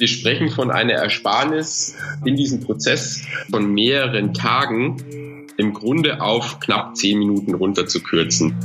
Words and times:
Wir 0.00 0.08
sprechen 0.08 0.48
von 0.48 0.70
einer 0.70 0.94
Ersparnis 0.94 1.94
in 2.24 2.34
diesem 2.34 2.60
Prozess 2.60 3.22
von 3.50 3.70
mehreren 3.74 4.32
Tagen 4.32 4.96
im 5.58 5.74
Grunde 5.74 6.22
auf 6.22 6.58
knapp 6.58 6.96
zehn 6.96 7.18
Minuten 7.18 7.52
runterzukürzen. 7.52 8.56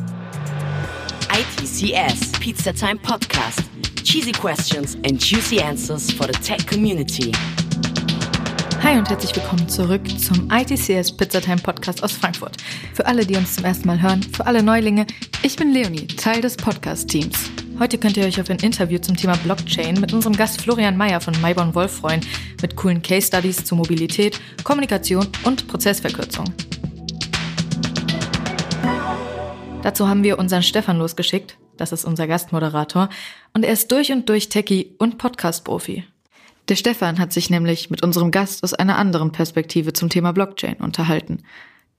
ITCS 1.34 2.32
Pizza 2.40 2.71
Time 2.74 2.96
Podcast. 2.96 3.63
Cheesy 4.06 4.31
questions 4.31 4.96
and 5.06 5.21
juicy 5.21 5.60
answers 5.60 6.10
for 6.10 6.26
the 6.26 6.40
tech 6.40 6.66
community. 6.67 7.34
Hi 8.81 8.97
und 8.97 9.10
herzlich 9.10 9.36
willkommen 9.36 9.67
zurück 9.67 10.04
zum 10.17 10.49
ITCS 10.49 11.17
Pizza 11.17 11.42
Time 11.42 11.58
Podcast 11.62 12.02
aus 12.02 12.13
Frankfurt. 12.13 12.56
Für 12.94 13.06
alle, 13.06 13.26
die 13.26 13.36
uns 13.36 13.56
zum 13.56 13.65
ersten 13.65 13.88
Mal 13.88 14.02
hören, 14.02 14.24
für 14.24 14.47
alle 14.47 14.63
Neulinge, 14.63 15.06
ich 15.44 15.58
bin 15.58 15.74
Leonie, 15.74 16.08
Teil 16.08 16.40
des 16.40 16.55
Podcast-Teams. 16.55 17.65
Heute 17.77 17.98
könnt 17.98 18.16
ihr 18.16 18.23
euch 18.23 18.39
auf 18.39 18.49
ein 18.49 18.59
Interview 18.59 18.99
zum 18.99 19.17
Thema 19.17 19.35
Blockchain 19.35 19.99
mit 19.99 20.13
unserem 20.13 20.33
Gast 20.33 20.61
Florian 20.61 20.95
Mayer 20.95 21.20
von 21.20 21.33
Mayborn 21.41 21.75
Wolf 21.75 21.97
freuen, 21.97 22.21
mit 22.61 22.77
coolen 22.77 23.02
Case 23.02 23.27
Studies 23.27 23.66
zu 23.66 23.75
Mobilität, 23.75 24.39
Kommunikation 24.63 25.27
und 25.43 25.67
Prozessverkürzung. 25.67 26.45
Dazu 29.83 30.07
haben 30.07 30.23
wir 30.23 30.39
unseren 30.39 30.63
Stefan 30.63 30.97
losgeschickt, 30.97 31.57
das 31.75 31.91
ist 31.91 32.05
unser 32.05 32.27
Gastmoderator, 32.27 33.09
und 33.53 33.66
er 33.66 33.73
ist 33.73 33.91
durch 33.91 34.09
und 34.13 34.30
durch 34.30 34.47
Techie 34.47 34.95
und 34.97 35.17
Podcast-Profi. 35.17 36.05
Der 36.69 36.77
Stefan 36.77 37.19
hat 37.19 37.33
sich 37.33 37.49
nämlich 37.49 37.89
mit 37.89 38.03
unserem 38.03 38.31
Gast 38.31 38.63
aus 38.63 38.73
einer 38.73 38.97
anderen 38.97 39.33
Perspektive 39.33 39.91
zum 39.91 40.07
Thema 40.07 40.31
Blockchain 40.31 40.77
unterhalten. 40.77 41.44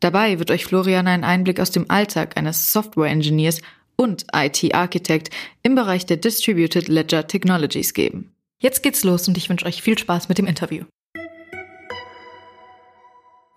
Dabei 0.01 0.39
wird 0.39 0.51
euch 0.51 0.65
Florian 0.65 1.07
einen 1.07 1.25
Einblick 1.25 1.61
aus 1.61 1.71
dem 1.71 1.91
Alltag 1.91 2.39
eines 2.39 2.73
Software-Engineers 2.73 3.61
und 3.97 4.27
IT-Architect 4.33 5.31
im 5.63 5.75
Bereich 5.75 6.07
der 6.07 6.19
Distributed 6.19 6.89
Ledger 6.89 7.27
Technologies 7.27 7.95
geben. 7.95 8.35
Jetzt 8.61 8.83
geht's 8.83 9.05
los 9.05 9.29
und 9.29 9.37
ich 9.37 9.49
wünsche 9.49 9.67
euch 9.67 9.83
viel 9.83 9.99
Spaß 9.99 10.29
mit 10.29 10.39
dem 10.39 10.47
Interview. 10.47 10.85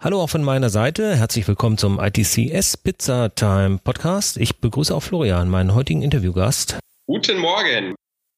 Hallo 0.01 0.21
auch 0.21 0.29
von 0.29 0.43
meiner 0.43 0.69
Seite. 0.69 1.17
Herzlich 1.17 1.45
willkommen 1.45 1.77
zum 1.77 1.99
ITCS 1.99 2.77
Pizza 2.77 3.35
Time 3.35 3.79
Podcast. 3.83 4.37
Ich 4.37 4.59
begrüße 4.61 4.95
auch 4.95 5.03
Florian, 5.03 5.49
meinen 5.49 5.75
heutigen 5.75 6.01
Interviewgast. 6.01 6.79
Guten 7.05 7.37
Morgen. 7.39 7.95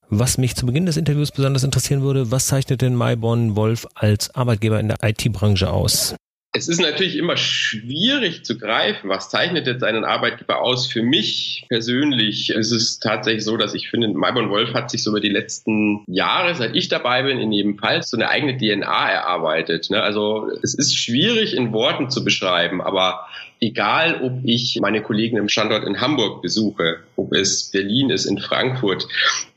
Was 0.10 0.38
mich 0.38 0.56
zu 0.56 0.66
Beginn 0.66 0.88
des 0.88 0.98
Interviews 0.98 1.32
besonders 1.32 1.64
interessieren 1.64 2.02
würde, 2.02 2.32
was 2.32 2.48
zeichnet 2.48 2.82
denn 2.82 2.96
Maibon 2.96 3.56
Wolf 3.56 3.88
als 3.94 4.34
Arbeitgeber 4.34 4.80
in 4.80 4.88
der 4.88 4.98
IT-Branche 5.04 5.72
aus? 5.72 6.16
Es 6.54 6.68
ist 6.68 6.82
natürlich 6.82 7.16
immer 7.16 7.38
schwierig 7.38 8.44
zu 8.44 8.58
greifen, 8.58 9.10
was 9.10 9.30
zeichnet 9.30 9.68
jetzt 9.68 9.86
einen 9.86 10.04
Arbeitgeber 10.04 10.62
aus. 10.62 10.86
Für 10.86 11.02
mich 11.02 11.66
persönlich 11.70 12.50
ist 12.50 12.72
es 12.72 13.00
tatsächlich 13.00 13.46
so, 13.46 13.56
dass 13.56 13.74
ich 13.74 13.90
finde, 13.90 14.10
Maibon 14.10 14.50
Wolf 14.50 14.74
hat 14.74 14.92
sich 14.92 15.02
so 15.02 15.12
über 15.12 15.22
die 15.22 15.30
letzten 15.30 16.04
Jahre, 16.08 16.54
seit 16.54 16.76
ich 16.76 16.90
dabei 16.90 17.24
bin, 17.24 17.40
in 17.40 17.54
jedem 17.54 17.78
Fall 17.78 18.04
so 18.04 18.18
eine 18.18 18.28
eigene 18.28 18.58
DNA 18.58 19.10
erarbeitet. 19.12 19.90
Ne? 19.92 20.04
Also 20.04 20.50
es 20.62 20.74
ist 20.74 20.94
schwierig 20.98 21.56
in 21.56 21.72
Worten 21.72 22.10
zu 22.10 22.26
beschreiben, 22.26 22.82
aber 22.82 23.28
egal 23.62 24.22
ob 24.22 24.34
ich 24.44 24.78
meine 24.82 25.02
Kollegen 25.02 25.38
im 25.38 25.48
Standort 25.48 25.86
in 25.86 26.02
Hamburg 26.02 26.42
besuche, 26.42 26.98
ob 27.16 27.34
es 27.34 27.72
Berlin 27.72 28.10
ist, 28.10 28.26
in 28.26 28.40
Frankfurt, 28.40 29.08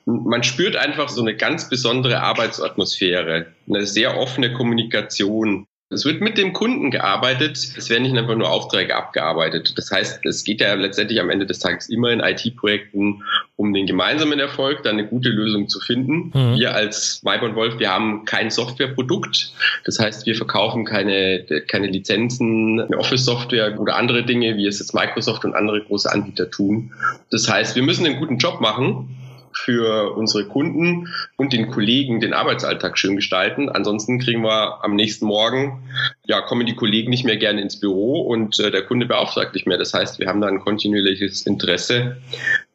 man 0.05 0.45
spürt 0.45 0.77
einfach 0.77 1.09
so 1.09 1.23
eine 1.23 1.35
ganz 1.35 1.69
besondere 1.69 2.21
Arbeitsatmosphäre, 2.21 3.47
eine 3.69 3.87
sehr 3.87 4.17
offene 4.17 4.53
Kommunikation. 4.53 5.67
Es 5.91 6.05
wird 6.05 6.21
mit 6.23 6.39
dem 6.39 6.53
Kunden 6.55 6.91
gearbeitet, 6.91 7.57
es 7.57 7.91
werden 7.91 8.05
nicht 8.05 8.17
einfach 8.17 8.35
nur 8.35 8.51
Aufträge 8.51 8.97
abgearbeitet. 8.97 9.75
Das 9.77 9.91
heißt, 9.91 10.25
es 10.25 10.43
geht 10.43 10.61
ja 10.61 10.75
letztendlich 10.75 11.21
am 11.21 11.31
Ende 11.31 11.47
des 11.47 11.59
Tages 11.59 11.89
immer 11.89 12.11
in 12.11 12.21
IT-Projekten 12.21 13.23
um 13.57 13.73
den 13.73 13.87
gemeinsamen 13.87 14.41
Erfolg, 14.41 14.83
dann 14.83 14.99
eine 14.99 15.07
gute 15.07 15.29
Lösung 15.29 15.69
zu 15.69 15.79
finden. 15.81 16.33
Mhm. 16.35 16.59
Wir 16.59 16.75
als 16.75 17.21
Vibe 17.23 17.45
und 17.45 17.55
Wolf, 17.55 17.79
wir 17.79 17.93
haben 17.93 18.25
kein 18.25 18.51
Softwareprodukt. 18.51 19.53
Das 19.85 19.99
heißt, 20.01 20.27
wir 20.27 20.35
verkaufen 20.35 20.85
keine, 20.85 21.45
keine 21.69 21.87
Lizenzen, 21.87 22.81
Office-Software 22.95 23.79
oder 23.79 23.97
andere 23.97 24.25
Dinge, 24.25 24.57
wie 24.57 24.67
es 24.67 24.81
jetzt 24.81 24.95
Microsoft 24.95 25.45
und 25.45 25.55
andere 25.55 25.83
große 25.83 26.11
Anbieter 26.11 26.51
tun. 26.51 26.93
Das 27.31 27.49
heißt, 27.49 27.77
wir 27.77 27.83
müssen 27.83 28.07
einen 28.07 28.19
guten 28.19 28.39
Job 28.39 28.61
machen 28.61 29.17
für 29.65 30.15
unsere 30.17 30.47
Kunden 30.47 31.09
und 31.37 31.53
den 31.53 31.71
Kollegen 31.71 32.21
den 32.21 32.35
Arbeitsalltag 32.35 32.99
schön 32.99 33.17
gestalten. 33.17 33.71
Ansonsten 33.71 34.19
kriegen 34.19 34.43
wir 34.43 34.85
am 34.85 34.95
nächsten 34.95 35.27
Morgen, 35.27 35.83
ja, 36.27 36.43
kommen 36.43 36.67
die 36.67 36.75
Kollegen 36.75 37.11
nicht 37.11 37.25
mehr 37.25 37.39
gerne 37.39 37.63
ins 37.63 37.81
Büro 37.81 38.21
und 38.21 38.61
äh, 38.61 38.71
der 38.71 38.83
Kunde 38.83 39.07
beauftragt 39.07 39.55
nicht 39.55 39.67
mehr. 39.67 39.79
Das 39.79 39.95
heißt, 39.95 40.19
wir 40.19 40.29
haben 40.29 40.41
da 40.41 40.49
ein 40.49 40.61
kontinuierliches 40.61 41.47
Interesse, 41.47 42.19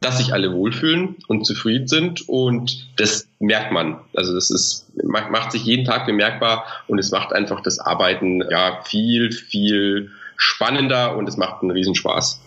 dass 0.00 0.18
sich 0.18 0.32
alle 0.32 0.52
wohlfühlen 0.52 1.16
und 1.28 1.46
zufrieden 1.46 1.86
sind 1.86 2.28
und 2.28 2.88
das 2.96 3.28
merkt 3.38 3.72
man. 3.72 4.00
Also 4.14 4.34
das 4.34 4.50
ist, 4.50 4.86
macht 5.04 5.52
sich 5.52 5.64
jeden 5.64 5.84
Tag 5.84 6.06
bemerkbar 6.06 6.66
und 6.88 6.98
es 6.98 7.12
macht 7.12 7.32
einfach 7.32 7.60
das 7.62 7.78
Arbeiten 7.78 8.42
ja 8.50 8.82
viel, 8.82 9.30
viel 9.30 10.10
spannender 10.36 11.16
und 11.16 11.28
es 11.28 11.36
macht 11.36 11.62
einen 11.62 11.70
Riesenspaß. 11.70 12.40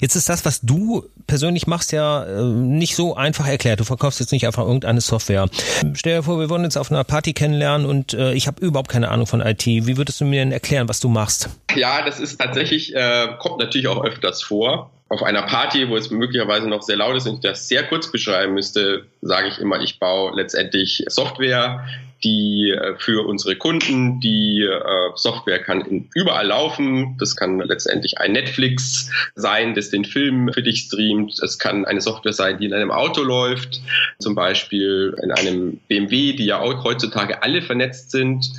Jetzt 0.00 0.16
ist 0.16 0.28
das, 0.28 0.44
was 0.44 0.60
du 0.60 1.04
persönlich 1.26 1.66
machst, 1.66 1.92
ja 1.92 2.24
äh, 2.24 2.42
nicht 2.42 2.96
so 2.96 3.14
einfach 3.16 3.46
erklärt. 3.46 3.80
Du 3.80 3.84
verkaufst 3.84 4.20
jetzt 4.20 4.32
nicht 4.32 4.46
einfach 4.46 4.64
irgendeine 4.64 5.00
Software. 5.00 5.48
Stell 5.94 6.18
dir 6.18 6.22
vor, 6.22 6.38
wir 6.40 6.48
wollen 6.48 6.64
uns 6.64 6.76
auf 6.76 6.90
einer 6.90 7.04
Party 7.04 7.32
kennenlernen 7.32 7.86
und 7.86 8.14
äh, 8.14 8.32
ich 8.32 8.46
habe 8.46 8.64
überhaupt 8.64 8.90
keine 8.90 9.10
Ahnung 9.10 9.26
von 9.26 9.40
IT. 9.40 9.66
Wie 9.66 9.96
würdest 9.96 10.20
du 10.20 10.24
mir 10.24 10.40
denn 10.40 10.52
erklären, 10.52 10.88
was 10.88 11.00
du 11.00 11.08
machst? 11.08 11.48
Ja, 11.74 12.04
das 12.04 12.20
ist 12.20 12.40
tatsächlich, 12.40 12.94
äh, 12.94 13.28
kommt 13.38 13.58
natürlich 13.58 13.88
auch 13.88 14.04
öfters 14.04 14.42
vor 14.42 14.90
auf 15.12 15.22
einer 15.22 15.42
Party, 15.42 15.90
wo 15.90 15.96
es 15.96 16.10
möglicherweise 16.10 16.66
noch 16.68 16.80
sehr 16.80 16.96
laut 16.96 17.16
ist 17.16 17.26
und 17.26 17.34
ich 17.34 17.40
das 17.40 17.68
sehr 17.68 17.82
kurz 17.82 18.10
beschreiben 18.10 18.54
müsste, 18.54 19.04
sage 19.20 19.48
ich 19.48 19.58
immer, 19.58 19.78
ich 19.82 19.98
baue 19.98 20.34
letztendlich 20.34 21.04
Software, 21.08 21.86
die 22.24 22.70
äh, 22.70 22.94
für 22.98 23.26
unsere 23.26 23.56
Kunden, 23.56 24.20
die 24.20 24.62
äh, 24.62 25.10
Software 25.14 25.58
kann 25.58 26.08
überall 26.14 26.46
laufen. 26.46 27.16
Das 27.18 27.36
kann 27.36 27.58
letztendlich 27.60 28.18
ein 28.18 28.32
Netflix 28.32 29.10
sein, 29.34 29.74
das 29.74 29.90
den 29.90 30.04
Film 30.04 30.50
für 30.52 30.62
dich 30.62 30.80
streamt. 30.80 31.38
Es 31.42 31.58
kann 31.58 31.84
eine 31.84 32.00
Software 32.00 32.32
sein, 32.32 32.58
die 32.58 32.66
in 32.66 32.74
einem 32.74 32.90
Auto 32.90 33.22
läuft, 33.22 33.80
zum 34.18 34.34
Beispiel 34.34 35.16
in 35.22 35.32
einem 35.32 35.80
BMW, 35.88 36.32
die 36.32 36.46
ja 36.46 36.60
auch 36.60 36.84
heutzutage 36.84 37.42
alle 37.42 37.62
vernetzt 37.62 38.10
sind. 38.10 38.52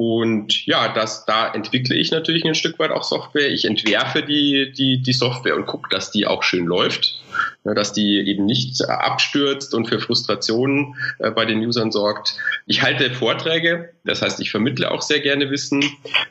Und 0.00 0.64
ja, 0.64 0.94
das, 0.94 1.26
da 1.26 1.52
entwickle 1.52 1.94
ich 1.94 2.10
natürlich 2.10 2.46
ein 2.46 2.54
Stück 2.54 2.78
weit 2.78 2.90
auch 2.90 3.02
Software. 3.02 3.50
Ich 3.50 3.66
entwerfe 3.66 4.22
die, 4.22 4.72
die, 4.72 5.02
die 5.02 5.12
Software 5.12 5.56
und 5.56 5.66
gucke, 5.66 5.90
dass 5.90 6.10
die 6.10 6.26
auch 6.26 6.42
schön 6.42 6.64
läuft, 6.64 7.20
dass 7.64 7.92
die 7.92 8.18
eben 8.18 8.46
nicht 8.46 8.82
abstürzt 8.88 9.74
und 9.74 9.88
für 9.88 10.00
Frustrationen 10.00 10.94
äh, 11.18 11.30
bei 11.30 11.44
den 11.44 11.58
Usern 11.58 11.92
sorgt. 11.92 12.34
Ich 12.64 12.82
halte 12.82 12.99
Vorträge, 13.08 13.90
das 14.04 14.20
heißt, 14.20 14.40
ich 14.40 14.50
vermittle 14.50 14.90
auch 14.90 15.00
sehr 15.00 15.20
gerne 15.20 15.50
Wissen. 15.50 15.82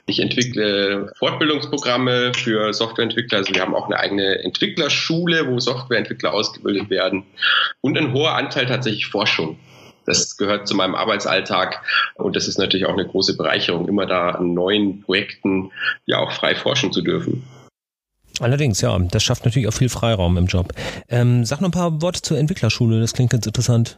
Ich 0.05 0.19
entwickle 0.19 1.11
Fortbildungsprogramme 1.17 2.33
für 2.35 2.71
Softwareentwickler. 2.73 3.39
Also 3.39 3.55
wir 3.55 3.61
haben 3.61 3.73
auch 3.73 3.87
eine 3.87 3.97
eigene 3.97 4.43
Entwicklerschule, 4.43 5.47
wo 5.47 5.59
Softwareentwickler 5.59 6.33
ausgebildet 6.33 6.89
werden. 6.89 7.23
Und 7.81 7.97
ein 7.97 8.13
hoher 8.13 8.35
Anteil 8.35 8.67
tatsächlich 8.67 9.07
Forschung. 9.07 9.57
Das 10.05 10.37
gehört 10.37 10.67
zu 10.67 10.75
meinem 10.75 10.95
Arbeitsalltag 10.95 11.83
und 12.15 12.35
das 12.35 12.47
ist 12.47 12.57
natürlich 12.57 12.87
auch 12.87 12.93
eine 12.93 13.05
große 13.05 13.37
Bereicherung, 13.37 13.87
immer 13.87 14.07
da 14.07 14.31
an 14.31 14.53
neuen 14.55 15.01
Projekten 15.01 15.71
ja 16.05 16.17
auch 16.17 16.31
frei 16.31 16.55
forschen 16.55 16.91
zu 16.91 17.01
dürfen. 17.01 17.43
Allerdings, 18.39 18.81
ja, 18.81 18.97
das 18.97 19.21
schafft 19.21 19.45
natürlich 19.45 19.67
auch 19.67 19.73
viel 19.73 19.89
Freiraum 19.89 20.37
im 20.37 20.45
Job. 20.45 20.73
Ähm, 21.09 21.45
sag 21.45 21.61
noch 21.61 21.69
ein 21.69 21.73
paar 21.73 22.01
Worte 22.01 22.21
zur 22.21 22.39
Entwicklerschule, 22.39 22.99
das 22.99 23.13
klingt 23.13 23.31
ganz 23.31 23.45
interessant. 23.45 23.97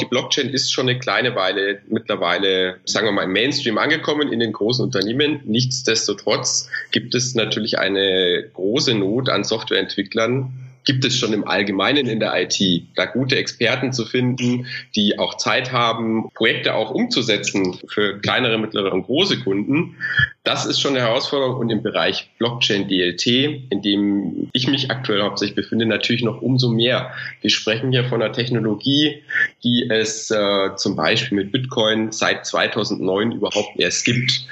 Die 0.00 0.06
Blockchain 0.06 0.48
ist 0.48 0.72
schon 0.72 0.88
eine 0.88 0.98
kleine 0.98 1.34
Weile 1.36 1.82
mittlerweile, 1.86 2.80
sagen 2.86 3.06
wir 3.06 3.12
mal, 3.12 3.24
im 3.24 3.32
Mainstream 3.32 3.76
angekommen 3.76 4.32
in 4.32 4.40
den 4.40 4.52
großen 4.52 4.82
Unternehmen. 4.82 5.42
Nichtsdestotrotz 5.44 6.70
gibt 6.92 7.14
es 7.14 7.34
natürlich 7.34 7.78
eine 7.78 8.48
große 8.54 8.94
Not 8.94 9.28
an 9.28 9.44
Softwareentwicklern, 9.44 10.71
gibt 10.84 11.04
es 11.04 11.16
schon 11.16 11.32
im 11.32 11.46
Allgemeinen 11.46 12.06
in 12.06 12.20
der 12.20 12.32
IT, 12.40 12.58
da 12.96 13.06
gute 13.06 13.36
Experten 13.36 13.92
zu 13.92 14.04
finden, 14.04 14.66
die 14.94 15.18
auch 15.18 15.36
Zeit 15.36 15.72
haben, 15.72 16.30
Projekte 16.34 16.74
auch 16.74 16.90
umzusetzen 16.90 17.78
für 17.88 18.18
kleinere, 18.18 18.58
mittlere 18.58 18.92
und 18.92 19.04
große 19.04 19.40
Kunden. 19.40 19.96
Das 20.44 20.66
ist 20.66 20.80
schon 20.80 20.96
eine 20.96 21.06
Herausforderung 21.06 21.56
und 21.56 21.70
im 21.70 21.82
Bereich 21.82 22.28
Blockchain 22.38 22.88
DLT, 22.88 23.26
in 23.70 23.82
dem 23.82 24.48
ich 24.52 24.66
mich 24.66 24.90
aktuell 24.90 25.22
hauptsächlich 25.22 25.54
befinde, 25.54 25.86
natürlich 25.86 26.24
noch 26.24 26.42
umso 26.42 26.68
mehr. 26.68 27.12
Wir 27.42 27.50
sprechen 27.50 27.92
hier 27.92 28.04
von 28.04 28.20
einer 28.20 28.32
Technologie, 28.32 29.22
die 29.62 29.88
es 29.88 30.32
äh, 30.32 30.74
zum 30.76 30.96
Beispiel 30.96 31.38
mit 31.38 31.52
Bitcoin 31.52 32.10
seit 32.10 32.44
2009 32.44 33.32
überhaupt 33.32 33.78
erst 33.78 34.04
gibt. 34.04 34.46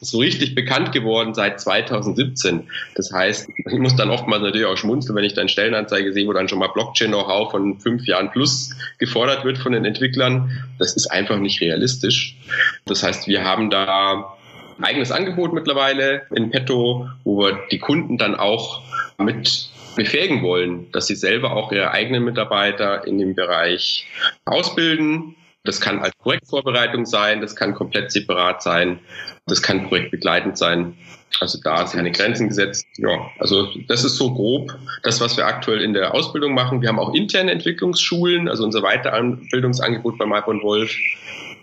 So 0.00 0.18
richtig 0.18 0.54
bekannt 0.54 0.92
geworden 0.92 1.34
seit 1.34 1.60
2017. 1.60 2.68
Das 2.94 3.12
heißt, 3.12 3.48
ich 3.56 3.78
muss 3.78 3.96
dann 3.96 4.10
oftmals 4.10 4.42
natürlich 4.42 4.66
auch 4.66 4.76
schmunzeln, 4.76 5.16
wenn 5.16 5.24
ich 5.24 5.34
dann 5.34 5.48
Stellenanzeige 5.56 6.12
sehe, 6.12 6.26
wo 6.26 6.34
dann 6.34 6.48
schon 6.48 6.58
mal 6.58 6.68
Blockchain-Know-how 6.68 7.50
von 7.50 7.80
fünf 7.80 8.06
Jahren 8.06 8.30
plus 8.30 8.76
gefordert 8.98 9.42
wird 9.46 9.56
von 9.56 9.72
den 9.72 9.86
Entwicklern. 9.86 10.50
Das 10.78 10.94
ist 10.94 11.06
einfach 11.06 11.38
nicht 11.38 11.62
realistisch. 11.62 12.36
Das 12.84 13.02
heißt, 13.02 13.26
wir 13.26 13.42
haben 13.42 13.70
da 13.70 14.36
eigenes 14.82 15.10
Angebot 15.10 15.54
mittlerweile 15.54 16.26
in 16.34 16.50
petto, 16.50 17.08
wo 17.24 17.38
wir 17.38 17.58
die 17.70 17.78
Kunden 17.78 18.18
dann 18.18 18.34
auch 18.34 18.82
mit 19.16 19.70
befähigen 19.96 20.42
wollen, 20.42 20.92
dass 20.92 21.06
sie 21.06 21.14
selber 21.14 21.56
auch 21.56 21.72
ihre 21.72 21.90
eigenen 21.90 22.22
Mitarbeiter 22.22 23.06
in 23.06 23.16
dem 23.16 23.34
Bereich 23.34 24.06
ausbilden. 24.44 25.36
Das 25.66 25.80
kann 25.80 26.00
als 26.00 26.14
Projektvorbereitung 26.16 27.04
sein, 27.06 27.40
das 27.40 27.56
kann 27.56 27.74
komplett 27.74 28.10
separat 28.12 28.62
sein, 28.62 29.00
das 29.46 29.62
kann 29.62 29.88
projektbegleitend 29.88 30.56
sein. 30.56 30.96
Also 31.40 31.58
da 31.62 31.86
sind 31.86 31.98
keine 31.98 32.12
Grenzen 32.12 32.48
gesetzt. 32.48 32.86
Ja, 32.96 33.30
also 33.38 33.68
das 33.88 34.04
ist 34.04 34.16
so 34.16 34.32
grob 34.32 34.74
das, 35.02 35.20
was 35.20 35.36
wir 35.36 35.46
aktuell 35.46 35.82
in 35.82 35.92
der 35.92 36.14
Ausbildung 36.14 36.54
machen. 36.54 36.80
Wir 36.80 36.88
haben 36.88 36.98
auch 36.98 37.12
interne 37.14 37.50
Entwicklungsschulen, 37.50 38.48
also 38.48 38.64
unser 38.64 38.82
Weiterbildungsangebot 38.82 40.18
bei 40.18 40.24
Malborn 40.24 40.62
Wolf 40.62 40.96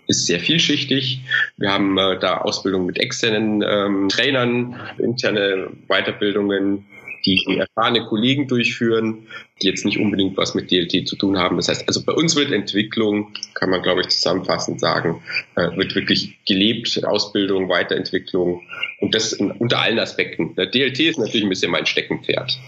ist 0.06 0.26
sehr 0.26 0.38
vielschichtig. 0.38 1.20
Wir 1.56 1.72
haben 1.72 1.96
äh, 1.98 2.18
da 2.18 2.38
Ausbildung 2.38 2.86
mit 2.86 2.98
externen 2.98 3.64
ähm, 3.66 4.08
Trainern, 4.08 4.78
interne 4.98 5.68
Weiterbildungen, 5.88 6.84
die 7.26 7.58
erfahrene 7.58 8.04
Kollegen 8.06 8.48
durchführen, 8.48 9.26
die 9.62 9.68
jetzt 9.68 9.84
nicht 9.84 9.98
unbedingt 9.98 10.36
was 10.36 10.54
mit 10.54 10.70
DLT 10.70 11.08
zu 11.08 11.16
tun 11.16 11.38
haben. 11.38 11.56
Das 11.56 11.68
heißt, 11.68 11.86
also 11.88 12.04
bei 12.04 12.12
uns 12.12 12.36
wird 12.36 12.52
Entwicklung, 12.52 13.32
kann 13.54 13.70
man 13.70 13.82
glaube 13.82 14.02
ich 14.02 14.08
zusammenfassend 14.08 14.80
sagen, 14.80 15.22
äh, 15.56 15.76
wird 15.76 15.94
wirklich 15.94 16.38
gelebt, 16.46 17.04
Ausbildung, 17.04 17.68
Weiterentwicklung 17.68 18.62
und 19.00 19.14
das 19.14 19.32
in, 19.32 19.50
unter 19.50 19.80
allen 19.80 19.98
Aspekten. 19.98 20.54
Der 20.56 20.66
DLT 20.66 21.00
ist 21.00 21.18
natürlich 21.18 21.44
ein 21.44 21.50
bisschen 21.50 21.70
mein 21.70 21.86
Steckenpferd. 21.86 22.58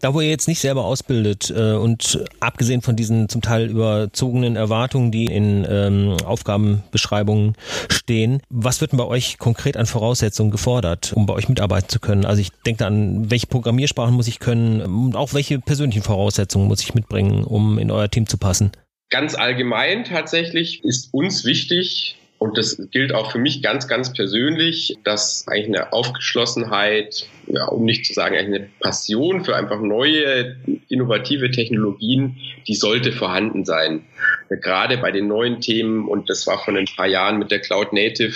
Da, 0.00 0.14
wo 0.14 0.20
ihr 0.22 0.30
jetzt 0.30 0.48
nicht 0.48 0.60
selber 0.60 0.84
ausbildet 0.86 1.52
äh, 1.54 1.74
und 1.74 2.24
abgesehen 2.40 2.80
von 2.80 2.96
diesen 2.96 3.28
zum 3.28 3.42
Teil 3.42 3.68
überzogenen 3.68 4.56
Erwartungen, 4.56 5.10
die 5.10 5.26
in 5.26 5.66
ähm, 5.68 6.16
Aufgabenbeschreibungen 6.24 7.54
stehen, 7.90 8.40
was 8.48 8.80
wird 8.80 8.92
denn 8.92 8.98
bei 8.98 9.04
euch 9.04 9.36
konkret 9.36 9.76
an 9.76 9.84
Voraussetzungen 9.84 10.50
gefordert, 10.50 11.12
um 11.14 11.26
bei 11.26 11.34
euch 11.34 11.50
mitarbeiten 11.50 11.90
zu 11.90 12.00
können? 12.00 12.24
Also 12.24 12.40
ich 12.40 12.50
denke 12.64 12.86
an, 12.86 13.30
welche 13.30 13.46
Programmiersprachen 13.46 14.14
muss 14.14 14.26
ich 14.26 14.38
können 14.38 14.80
und 14.80 15.16
auch 15.16 15.34
welche 15.34 15.58
persönlichen 15.58 16.02
Voraussetzungen 16.02 16.66
muss 16.66 16.82
ich 16.82 16.94
mitbringen, 16.94 17.44
um 17.44 17.78
in 17.78 17.90
euer 17.90 18.10
Team 18.10 18.26
zu 18.26 18.38
passen? 18.38 18.72
Ganz 19.10 19.34
allgemein 19.34 20.04
tatsächlich 20.04 20.82
ist 20.82 21.12
uns 21.12 21.44
wichtig, 21.44 22.16
und 22.40 22.56
das 22.56 22.80
gilt 22.90 23.12
auch 23.12 23.32
für 23.32 23.38
mich 23.38 23.62
ganz, 23.62 23.86
ganz 23.86 24.14
persönlich, 24.14 24.96
dass 25.04 25.46
eigentlich 25.46 25.78
eine 25.78 25.92
Aufgeschlossenheit, 25.92 27.26
ja, 27.52 27.66
um 27.66 27.84
nicht 27.84 28.06
zu 28.06 28.12
sagen 28.12 28.36
eine 28.36 28.68
Passion 28.80 29.44
für 29.44 29.56
einfach 29.56 29.80
neue, 29.80 30.56
innovative 30.88 31.50
Technologien, 31.50 32.36
die 32.66 32.74
sollte 32.74 33.12
vorhanden 33.12 33.64
sein. 33.64 34.04
Gerade 34.48 34.98
bei 34.98 35.10
den 35.10 35.28
neuen 35.28 35.60
Themen, 35.60 36.08
und 36.08 36.28
das 36.28 36.46
war 36.46 36.58
vor 36.58 36.74
ein 36.74 36.88
paar 36.96 37.06
Jahren 37.06 37.38
mit 37.38 37.50
der 37.50 37.60
Cloud 37.60 37.92
Native, 37.92 38.34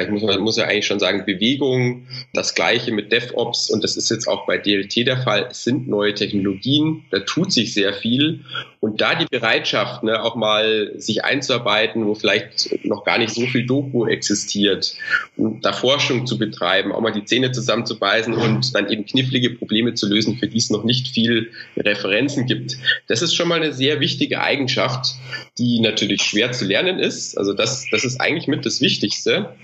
ich 0.00 0.08
muss, 0.10 0.22
man 0.22 0.40
muss 0.40 0.56
ja 0.56 0.64
eigentlich 0.64 0.86
schon 0.86 1.00
sagen, 1.00 1.24
Bewegung, 1.24 2.06
das 2.34 2.54
gleiche 2.54 2.92
mit 2.92 3.10
DevOps, 3.10 3.70
und 3.70 3.82
das 3.82 3.96
ist 3.96 4.10
jetzt 4.10 4.26
auch 4.28 4.46
bei 4.46 4.58
DLT 4.58 5.06
der 5.06 5.18
Fall, 5.18 5.48
es 5.50 5.64
sind 5.64 5.88
neue 5.88 6.14
Technologien, 6.14 7.04
da 7.10 7.20
tut 7.20 7.52
sich 7.52 7.72
sehr 7.72 7.92
viel. 7.94 8.40
Und 8.80 9.00
da 9.00 9.14
die 9.14 9.26
Bereitschaft, 9.26 10.02
ne, 10.02 10.22
auch 10.22 10.36
mal 10.36 10.92
sich 10.96 11.24
einzuarbeiten, 11.24 12.06
wo 12.06 12.14
vielleicht 12.14 12.84
noch 12.84 13.04
gar 13.04 13.18
nicht 13.18 13.34
so 13.34 13.46
viel 13.46 13.66
Doku 13.66 14.06
existiert, 14.06 14.94
und 15.36 15.64
da 15.64 15.72
Forschung 15.72 16.26
zu 16.26 16.38
betreiben, 16.38 16.92
auch 16.92 17.00
mal 17.00 17.12
die 17.12 17.24
Zähne 17.24 17.52
zusammenzubeißen 17.52 18.27
und 18.34 18.74
dann 18.74 18.90
eben 18.90 19.06
knifflige 19.06 19.50
Probleme 19.50 19.94
zu 19.94 20.08
lösen, 20.08 20.36
für 20.36 20.48
die 20.48 20.58
es 20.58 20.70
noch 20.70 20.84
nicht 20.84 21.08
viel 21.08 21.50
Referenzen 21.76 22.46
gibt. 22.46 22.76
Das 23.06 23.22
ist 23.22 23.34
schon 23.34 23.48
mal 23.48 23.60
eine 23.60 23.72
sehr 23.72 24.00
wichtige 24.00 24.40
Eigenschaft, 24.40 25.14
die 25.58 25.80
natürlich 25.80 26.22
schwer 26.22 26.52
zu 26.52 26.64
lernen 26.64 26.98
ist. 26.98 27.36
Also 27.36 27.52
das, 27.52 27.86
das 27.90 28.04
ist 28.04 28.20
eigentlich 28.20 28.48
mit 28.48 28.66
das 28.66 28.80
Wichtigste. 28.80 29.54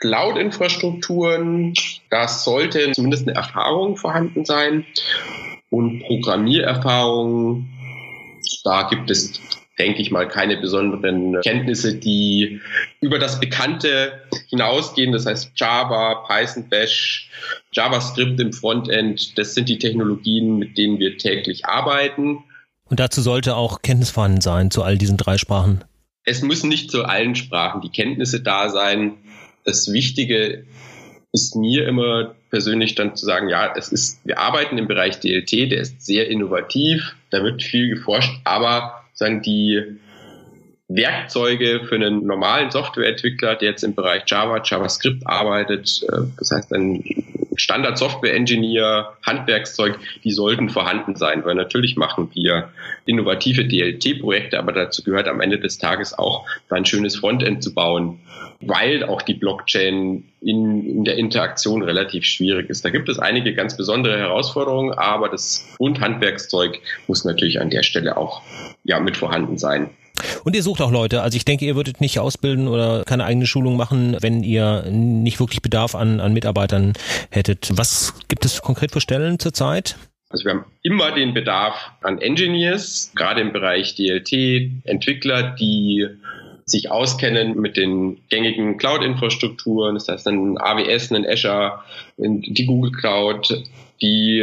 Cloud-Infrastrukturen, 0.00 1.74
da 2.10 2.26
sollte 2.26 2.90
zumindest 2.92 3.28
eine 3.28 3.36
Erfahrung 3.36 3.96
vorhanden 3.96 4.44
sein. 4.44 4.84
Und 5.70 6.00
Programmiererfahrung, 6.00 7.68
da 8.64 8.88
gibt 8.88 9.10
es 9.10 9.40
denke 9.82 10.00
ich 10.00 10.12
mal, 10.12 10.28
keine 10.28 10.58
besonderen 10.58 11.40
Kenntnisse, 11.40 11.96
die 11.96 12.60
über 13.00 13.18
das 13.18 13.40
Bekannte 13.40 14.22
hinausgehen. 14.48 15.10
Das 15.12 15.26
heißt 15.26 15.50
Java, 15.56 16.24
Python, 16.28 16.68
Bash, 16.68 17.28
JavaScript 17.72 18.38
im 18.38 18.52
Frontend, 18.52 19.36
das 19.36 19.54
sind 19.54 19.68
die 19.68 19.78
Technologien, 19.78 20.58
mit 20.58 20.78
denen 20.78 21.00
wir 21.00 21.18
täglich 21.18 21.66
arbeiten. 21.66 22.44
Und 22.84 23.00
dazu 23.00 23.22
sollte 23.22 23.56
auch 23.56 23.82
Kenntnis 23.82 24.10
vorhanden 24.10 24.40
sein 24.40 24.70
zu 24.70 24.84
all 24.84 24.98
diesen 24.98 25.16
drei 25.16 25.36
Sprachen. 25.36 25.82
Es 26.24 26.42
müssen 26.42 26.68
nicht 26.68 26.92
zu 26.92 27.04
allen 27.04 27.34
Sprachen 27.34 27.80
die 27.80 27.90
Kenntnisse 27.90 28.40
da 28.40 28.68
sein. 28.68 29.14
Das 29.64 29.92
Wichtige 29.92 30.64
ist 31.32 31.56
mir 31.56 31.88
immer 31.88 32.36
persönlich 32.50 32.94
dann 32.94 33.16
zu 33.16 33.26
sagen, 33.26 33.48
ja, 33.48 33.74
es 33.74 33.88
ist, 33.88 34.20
wir 34.24 34.38
arbeiten 34.38 34.78
im 34.78 34.86
Bereich 34.86 35.18
DLT, 35.18 35.72
der 35.72 35.80
ist 35.80 36.04
sehr 36.04 36.28
innovativ, 36.28 37.16
da 37.30 37.42
wird 37.42 37.62
viel 37.62 37.88
geforscht, 37.88 38.40
aber 38.44 39.01
sagen 39.12 39.42
die 39.42 39.98
Werkzeuge 40.88 41.84
für 41.88 41.94
einen 41.94 42.26
normalen 42.26 42.70
Softwareentwickler, 42.70 43.56
der 43.56 43.70
jetzt 43.70 43.84
im 43.84 43.94
Bereich 43.94 44.24
Java, 44.26 44.60
JavaScript 44.62 45.26
arbeitet, 45.26 46.02
äh, 46.08 46.22
das 46.38 46.50
heißt 46.50 46.72
ein 46.72 47.02
Standard-Software-Engineer, 47.54 49.12
Handwerkszeug, 49.22 49.98
die 50.24 50.32
sollten 50.32 50.70
vorhanden 50.70 51.16
sein, 51.16 51.44
weil 51.44 51.54
natürlich 51.54 51.96
machen 51.96 52.30
wir 52.32 52.70
innovative 53.04 53.66
DLT-Projekte, 53.66 54.58
aber 54.58 54.72
dazu 54.72 55.02
gehört 55.02 55.28
am 55.28 55.40
Ende 55.40 55.58
des 55.58 55.78
Tages 55.78 56.18
auch 56.18 56.46
ein 56.70 56.86
schönes 56.86 57.16
Frontend 57.16 57.62
zu 57.62 57.74
bauen, 57.74 58.20
weil 58.60 59.04
auch 59.04 59.22
die 59.22 59.34
Blockchain 59.34 60.24
in, 60.40 60.86
in 60.86 61.04
der 61.04 61.16
Interaktion 61.16 61.82
relativ 61.82 62.24
schwierig 62.24 62.70
ist. 62.70 62.84
Da 62.84 62.90
gibt 62.90 63.08
es 63.08 63.18
einige 63.18 63.54
ganz 63.54 63.76
besondere 63.76 64.18
Herausforderungen, 64.18 64.94
aber 64.94 65.28
das 65.28 65.66
Grundhandwerkszeug 65.76 66.80
muss 67.06 67.24
natürlich 67.24 67.60
an 67.60 67.70
der 67.70 67.82
Stelle 67.82 68.16
auch 68.16 68.42
ja, 68.84 69.00
mit 69.00 69.16
vorhanden 69.16 69.58
sein. 69.58 69.90
Und 70.44 70.54
ihr 70.54 70.62
sucht 70.62 70.80
auch 70.80 70.90
Leute. 70.90 71.22
Also 71.22 71.36
ich 71.36 71.44
denke, 71.44 71.64
ihr 71.64 71.76
würdet 71.76 72.00
nicht 72.00 72.18
ausbilden 72.18 72.68
oder 72.68 73.02
keine 73.04 73.24
eigene 73.24 73.46
Schulung 73.46 73.76
machen, 73.76 74.16
wenn 74.20 74.42
ihr 74.42 74.84
nicht 74.90 75.40
wirklich 75.40 75.62
Bedarf 75.62 75.94
an, 75.94 76.20
an 76.20 76.32
Mitarbeitern 76.32 76.92
hättet. 77.30 77.70
Was 77.72 78.14
gibt 78.28 78.44
es 78.44 78.62
konkret 78.62 78.92
für 78.92 79.00
Stellen 79.00 79.38
zurzeit? 79.38 79.96
Also 80.30 80.44
wir 80.44 80.52
haben 80.52 80.64
immer 80.82 81.12
den 81.12 81.34
Bedarf 81.34 81.74
an 82.02 82.18
Engineers, 82.18 83.12
gerade 83.14 83.40
im 83.40 83.52
Bereich 83.52 83.96
DLT, 83.96 84.84
Entwickler, 84.84 85.54
die 85.58 86.06
sich 86.64 86.90
auskennen 86.90 87.60
mit 87.60 87.76
den 87.76 88.18
gängigen 88.30 88.78
Cloud-Infrastrukturen, 88.78 89.94
das 89.94 90.08
heißt 90.08 90.26
ein 90.28 90.56
AWS, 90.58 91.12
ein 91.12 91.26
Azure, 91.26 91.80
die 92.16 92.66
Google 92.66 92.92
Cloud, 92.92 93.64
die 94.00 94.42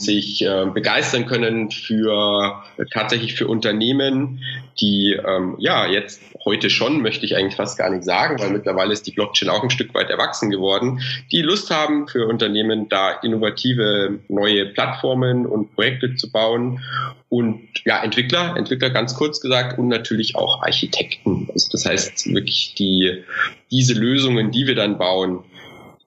sich 0.00 0.42
äh, 0.42 0.66
begeistern 0.72 1.26
können 1.26 1.70
für 1.70 2.62
tatsächlich 2.90 3.34
für 3.34 3.46
Unternehmen, 3.46 4.42
die 4.80 5.12
ähm, 5.12 5.56
ja 5.58 5.86
jetzt 5.86 6.22
heute 6.44 6.70
schon, 6.70 7.02
möchte 7.02 7.26
ich 7.26 7.36
eigentlich 7.36 7.56
fast 7.56 7.76
gar 7.76 7.90
nicht 7.90 8.04
sagen, 8.04 8.38
weil 8.38 8.50
mittlerweile 8.50 8.92
ist 8.92 9.06
die 9.06 9.10
Blockchain 9.10 9.50
auch 9.50 9.62
ein 9.62 9.70
Stück 9.70 9.94
weit 9.94 10.08
erwachsen 10.08 10.50
geworden, 10.50 11.00
die 11.30 11.42
Lust 11.42 11.70
haben 11.70 12.08
für 12.08 12.26
Unternehmen 12.26 12.88
da 12.88 13.10
innovative 13.22 14.20
neue 14.28 14.66
Plattformen 14.66 15.44
und 15.44 15.74
Projekte 15.74 16.14
zu 16.14 16.30
bauen 16.32 16.80
und 17.28 17.68
ja, 17.84 18.02
Entwickler, 18.02 18.56
Entwickler 18.56 18.90
ganz 18.90 19.14
kurz 19.14 19.40
gesagt 19.40 19.78
und 19.78 19.88
natürlich 19.88 20.34
auch 20.34 20.62
Architekten. 20.62 21.48
Also 21.52 21.68
das 21.70 21.84
heißt 21.84 22.32
wirklich 22.32 22.74
die, 22.76 23.22
diese 23.70 23.94
Lösungen, 23.94 24.50
die 24.50 24.66
wir 24.66 24.74
dann 24.74 24.98
bauen, 24.98 25.44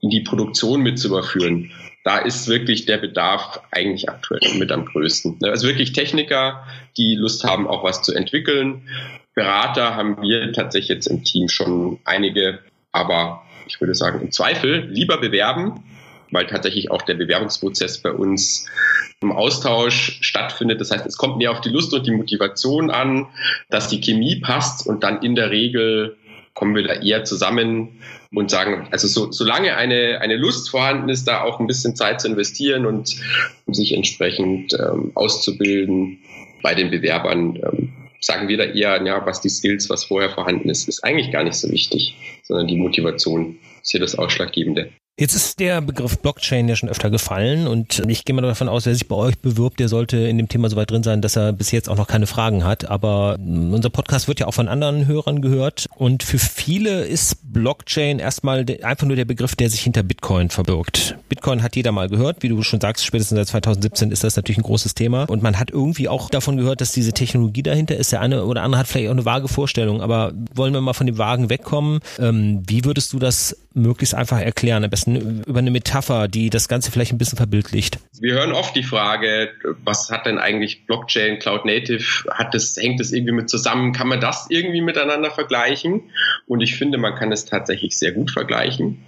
in 0.01 0.09
die 0.09 0.21
Produktion 0.21 0.81
mit 0.81 1.00
zu 1.00 1.07
überführen 1.07 1.71
da 2.03 2.17
ist 2.17 2.48
wirklich 2.48 2.86
der 2.86 2.98
Bedarf 2.98 3.62
eigentlich 3.72 4.10
aktuell 4.10 4.53
mit 4.55 4.72
am 4.72 4.86
größten. 4.86 5.39
Also 5.43 5.67
wirklich 5.67 5.93
Techniker, 5.93 6.65
die 6.98 7.15
Lust 7.15 7.43
haben, 7.43 7.67
auch 7.67 7.83
was 7.83 8.01
zu 8.01 8.13
entwickeln. 8.13 8.88
Berater 9.33 9.95
haben 9.95 10.22
wir 10.22 10.51
tatsächlich 10.51 10.89
jetzt 10.89 11.07
im 11.07 11.24
Team 11.24 11.48
schon 11.48 12.00
einige, 12.03 12.60
aber 12.91 13.43
ich 13.67 13.79
würde 13.79 13.95
sagen, 13.95 14.22
im 14.22 14.31
Zweifel 14.31 14.88
lieber 14.91 15.17
bewerben, 15.17 15.83
weil 16.31 16.45
tatsächlich 16.45 16.91
auch 16.91 17.01
der 17.03 17.13
Bewerbungsprozess 17.13 18.00
bei 18.00 18.12
uns 18.12 18.67
im 19.22 19.31
Austausch 19.31 20.19
stattfindet. 20.22 20.81
Das 20.81 20.91
heißt, 20.91 21.05
es 21.05 21.17
kommt 21.17 21.38
mehr 21.38 21.51
auf 21.51 21.62
die 21.62 21.69
Lust 21.69 21.93
und 21.93 22.05
die 22.05 22.12
Motivation 22.12 22.91
an, 22.91 23.27
dass 23.69 23.88
die 23.88 24.01
Chemie 24.01 24.41
passt 24.41 24.86
und 24.86 25.03
dann 25.03 25.22
in 25.22 25.36
der 25.36 25.51
Regel 25.51 26.17
kommen 26.53 26.75
wir 26.75 26.83
da 26.83 26.93
eher 26.93 27.24
zusammen 27.24 28.00
und 28.33 28.51
sagen, 28.51 28.88
also 28.91 29.07
so, 29.07 29.31
solange 29.31 29.75
eine, 29.75 30.19
eine 30.22 30.38
Lust 30.38 30.69
vorhanden 30.69 31.10
ist, 31.10 31.27
da 31.27 31.41
auch 31.41 31.60
ein 31.60 31.67
bisschen 31.67 31.95
Zeit 31.95 32.22
zu 32.22 32.27
investieren 32.27 32.86
und 32.86 33.15
um 33.65 33.74
sich 33.74 33.93
entsprechend 33.93 34.74
ähm, 34.74 35.12
auszubilden 35.15 36.19
bei 36.62 36.75
den 36.75 36.91
Bewerbern, 36.91 37.55
ähm, 37.55 37.93
sagen 38.19 38.48
wir 38.48 38.57
da 38.57 38.63
eher, 38.63 39.03
ja, 39.03 39.25
was 39.25 39.41
die 39.41 39.50
Skills, 39.50 39.89
was 39.89 40.05
vorher 40.05 40.29
vorhanden 40.29 40.69
ist, 40.69 40.88
ist 40.88 41.03
eigentlich 41.03 41.31
gar 41.31 41.43
nicht 41.43 41.55
so 41.55 41.69
wichtig, 41.69 42.15
sondern 42.43 42.67
die 42.67 42.77
Motivation 42.77 43.57
ist 43.81 43.91
hier 43.91 44.00
das 44.00 44.15
Ausschlaggebende. 44.15 44.91
Jetzt 45.15 45.36
ist 45.36 45.60
der 45.60 45.79
Begriff 45.82 46.17
Blockchain 46.17 46.67
ja 46.67 46.75
schon 46.75 46.89
öfter 46.89 47.12
gefallen 47.12 47.67
und 47.67 48.01
ich 48.08 48.25
gehe 48.25 48.36
mal 48.36 48.41
davon 48.41 48.67
aus, 48.67 48.88
wer 48.88 48.96
sich 48.96 49.08
bei 49.08 49.15
euch 49.15 49.38
bewirbt, 49.38 49.79
der 49.79 49.88
sollte 49.88 50.17
in 50.17 50.38
dem 50.38 50.50
Thema 50.50 50.72
so 50.72 50.75
weit 50.75 50.89
drin 50.89 51.03
sein, 51.03 51.22
dass 51.22 51.36
er 51.36 51.53
bis 51.53 51.70
jetzt 51.70 51.88
auch 51.88 51.98
noch 51.98 52.08
keine 52.08 52.25
Fragen 52.25 52.63
hat. 52.63 52.89
Aber 52.89 53.38
unser 53.39 53.91
Podcast 53.91 54.27
wird 54.27 54.39
ja 54.39 54.48
auch 54.48 54.55
von 54.55 54.67
anderen 54.67 55.05
Hörern 55.05 55.43
gehört 55.43 55.88
und 55.98 56.24
für 56.24 56.39
viele 56.39 57.03
ist 57.03 57.38
Blockchain 57.43 58.17
erstmal 58.17 58.65
einfach 58.82 59.05
nur 59.05 59.15
der 59.15 59.25
Begriff, 59.25 59.55
der 59.55 59.70
sich 59.70 59.82
hinter 59.82 60.01
Bitcoin 60.01 60.50
verbirgt. 60.50 61.15
Bitcoin 61.33 61.63
hat 61.63 61.75
jeder 61.75 61.91
mal 61.91 62.09
gehört, 62.09 62.43
wie 62.43 62.49
du 62.49 62.61
schon 62.61 62.79
sagst, 62.79 63.03
spätestens 63.03 63.37
seit 63.37 63.47
2017 63.47 64.11
ist 64.11 64.23
das 64.23 64.35
natürlich 64.35 64.59
ein 64.59 64.63
großes 64.63 64.93
Thema 64.93 65.23
und 65.23 65.41
man 65.41 65.59
hat 65.59 65.71
irgendwie 65.71 66.07
auch 66.07 66.29
davon 66.29 66.57
gehört, 66.57 66.79
dass 66.79 66.91
diese 66.91 67.11
Technologie 67.11 67.63
dahinter 67.63 67.95
ist. 67.95 68.11
Der 68.11 68.21
eine 68.21 68.45
oder 68.45 68.61
andere 68.61 68.81
hat 68.81 68.87
vielleicht 68.87 69.07
auch 69.07 69.13
eine 69.13 69.25
vage 69.25 69.47
Vorstellung, 69.47 70.03
aber 70.03 70.31
wollen 70.53 70.75
wir 70.75 70.81
mal 70.81 70.93
von 70.93 71.07
dem 71.07 71.17
Wagen 71.17 71.49
wegkommen? 71.49 72.01
Ähm, 72.19 72.61
wie 72.67 72.85
würdest 72.85 73.13
du 73.13 73.19
das 73.19 73.57
möglichst 73.73 74.13
einfach 74.13 74.39
erklären? 74.39 74.83
Am 74.83 74.91
besten 74.91 75.41
über 75.47 75.57
eine 75.57 75.71
Metapher, 75.71 76.27
die 76.27 76.51
das 76.51 76.67
Ganze 76.67 76.91
vielleicht 76.91 77.11
ein 77.11 77.17
bisschen 77.17 77.37
verbildlicht. 77.37 77.97
Wir 78.19 78.35
hören 78.35 78.51
oft 78.51 78.75
die 78.75 78.83
Frage, 78.83 79.49
was 79.83 80.11
hat 80.11 80.27
denn 80.27 80.37
eigentlich 80.37 80.85
Blockchain, 80.85 81.39
Cloud 81.39 81.65
Native? 81.65 82.29
Hat 82.29 82.53
das, 82.53 82.77
hängt 82.77 82.99
das 82.99 83.11
irgendwie 83.11 83.33
mit 83.33 83.49
zusammen? 83.49 83.91
Kann 83.91 84.07
man 84.07 84.21
das 84.21 84.45
irgendwie 84.49 84.81
miteinander 84.81 85.31
vergleichen? 85.31 86.03
Und 86.45 86.61
ich 86.61 86.75
finde, 86.75 86.99
man 86.99 87.15
kann 87.15 87.31
es 87.31 87.45
tatsächlich 87.45 87.97
sehr 87.97 88.11
gut 88.11 88.29
vergleichen. 88.29 89.03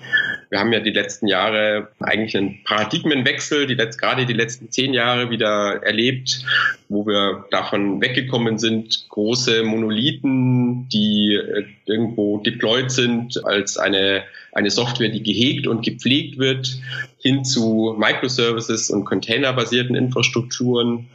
Wir 0.50 0.60
haben 0.60 0.74
ja 0.74 0.80
die 0.80 0.92
letzten 0.92 1.28
Jahre 1.28 1.90
eigentlich 2.16 2.38
einen 2.38 2.64
Paradigmenwechsel, 2.64 3.68
die 3.68 3.76
letzt, 3.76 4.00
gerade 4.00 4.26
die 4.26 4.34
letzten 4.34 4.72
zehn 4.72 4.94
Jahre 4.94 5.30
wieder 5.30 5.82
erlebt, 5.84 6.44
wo 6.90 7.06
wir 7.06 7.46
davon 7.52 8.02
weggekommen 8.02 8.58
sind, 8.58 9.08
große 9.10 9.64
Monolithen, 9.64 10.88
die 10.90 11.36
äh, 11.36 11.66
irgendwo 11.86 12.38
deployed 12.38 12.92
sind 12.92 13.44
als 13.46 13.78
eine, 13.78 14.24
eine 14.54 14.72
Software, 14.72 15.10
die 15.10 15.24
gehegt 15.24 15.68
und 15.68 15.84
gepflegt 15.84 16.38
wird, 16.38 16.80
hin 17.20 17.44
zu 17.44 17.96
Microservices 17.98 18.90
und 18.90 19.06
containerbasierten 19.06 19.96
Infrastrukturen. 19.96 21.08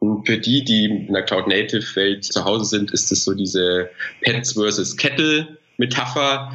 Und 0.00 0.26
für 0.26 0.38
die, 0.38 0.64
die 0.64 0.84
in 0.84 1.12
der 1.12 1.22
Cloud-Native-Welt 1.22 2.24
zu 2.24 2.44
Hause 2.44 2.64
sind, 2.64 2.90
ist 2.92 3.10
es 3.10 3.24
so 3.24 3.34
diese 3.34 3.90
Pets 4.22 4.52
versus 4.52 4.96
Kettle 4.96 5.58
Metapher. 5.76 6.52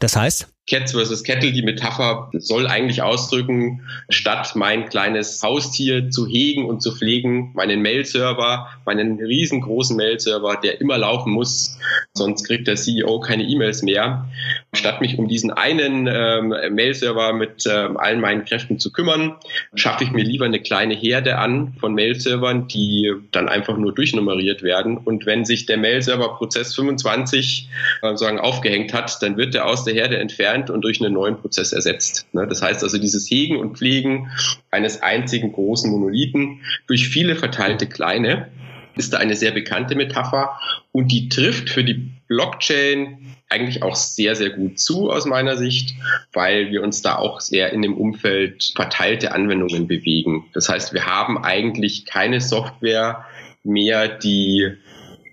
Das 0.00 0.16
heißt? 0.16 0.53
Cats 0.66 0.92
versus 0.92 1.24
Kettle, 1.24 1.52
die 1.52 1.62
Metapher 1.62 2.30
soll 2.32 2.66
eigentlich 2.66 3.02
ausdrücken, 3.02 3.82
statt 4.08 4.52
mein 4.54 4.88
kleines 4.88 5.42
Haustier 5.42 6.10
zu 6.10 6.26
hegen 6.26 6.64
und 6.64 6.80
zu 6.80 6.92
pflegen, 6.92 7.52
meinen 7.54 7.82
Mail-Server, 7.82 8.68
meinen 8.86 9.18
riesengroßen 9.18 9.94
Mail-Server, 9.94 10.56
der 10.56 10.80
immer 10.80 10.96
laufen 10.96 11.32
muss, 11.32 11.76
sonst 12.14 12.44
kriegt 12.44 12.66
der 12.66 12.76
CEO 12.76 13.20
keine 13.20 13.44
E-Mails 13.44 13.82
mehr, 13.82 14.26
statt 14.74 15.00
mich 15.00 15.18
um 15.18 15.28
diesen 15.28 15.50
einen 15.50 16.06
ähm, 16.06 16.54
Mail-Server 16.74 17.32
mit 17.32 17.64
ähm, 17.66 17.96
allen 17.96 18.20
meinen 18.20 18.44
Kräften 18.44 18.78
zu 18.78 18.92
kümmern, 18.92 19.36
schaffe 19.74 20.04
ich 20.04 20.12
mir 20.12 20.24
lieber 20.24 20.44
eine 20.44 20.60
kleine 20.60 20.94
Herde 20.94 21.38
an 21.38 21.74
von 21.80 21.94
Mail-Servern, 21.94 22.68
die 22.68 23.12
dann 23.32 23.48
einfach 23.48 23.76
nur 23.76 23.94
durchnummeriert 23.94 24.62
werden. 24.62 24.98
Und 24.98 25.26
wenn 25.26 25.44
sich 25.44 25.66
der 25.66 25.78
Mail-Server-Prozess 25.78 26.74
25 26.74 27.68
äh, 28.02 28.16
sagen 28.16 28.38
aufgehängt 28.38 28.92
hat, 28.92 29.22
dann 29.22 29.36
wird 29.36 29.54
der 29.54 29.66
aus 29.66 29.84
der 29.84 29.94
Herde 29.94 30.18
entfernt 30.18 30.34
entfernt 30.34 30.70
und 30.70 30.82
durch 30.82 31.00
einen 31.00 31.14
neuen 31.14 31.36
Prozess 31.36 31.72
ersetzt. 31.72 32.26
Ne? 32.32 32.46
Das 32.46 32.62
heißt 32.62 32.82
also, 32.82 32.98
dieses 32.98 33.30
Hegen 33.30 33.56
und 33.56 33.78
Pflegen 33.78 34.30
eines 34.70 35.02
einzigen 35.02 35.52
großen 35.52 35.90
Monolithen 35.90 36.60
durch 36.86 37.08
viele 37.08 37.36
verteilte 37.36 37.86
kleine 37.86 38.48
ist 38.96 39.12
da 39.12 39.18
eine 39.18 39.34
sehr 39.34 39.50
bekannte 39.50 39.96
Metapher 39.96 40.58
und 40.92 41.10
die 41.10 41.28
trifft 41.28 41.68
für 41.68 41.82
die 41.82 42.10
Blockchain 42.28 43.33
eigentlich 43.54 43.82
auch 43.82 43.94
sehr, 43.94 44.34
sehr 44.34 44.50
gut 44.50 44.78
zu 44.78 45.10
aus 45.10 45.24
meiner 45.24 45.56
Sicht, 45.56 45.94
weil 46.32 46.70
wir 46.70 46.82
uns 46.82 47.02
da 47.02 47.16
auch 47.16 47.40
sehr 47.40 47.72
in 47.72 47.82
dem 47.82 47.96
Umfeld 47.96 48.72
verteilte 48.74 49.32
Anwendungen 49.32 49.86
bewegen. 49.86 50.46
Das 50.52 50.68
heißt, 50.68 50.92
wir 50.92 51.06
haben 51.06 51.38
eigentlich 51.38 52.04
keine 52.04 52.40
Software 52.40 53.24
mehr, 53.62 54.08
die 54.08 54.74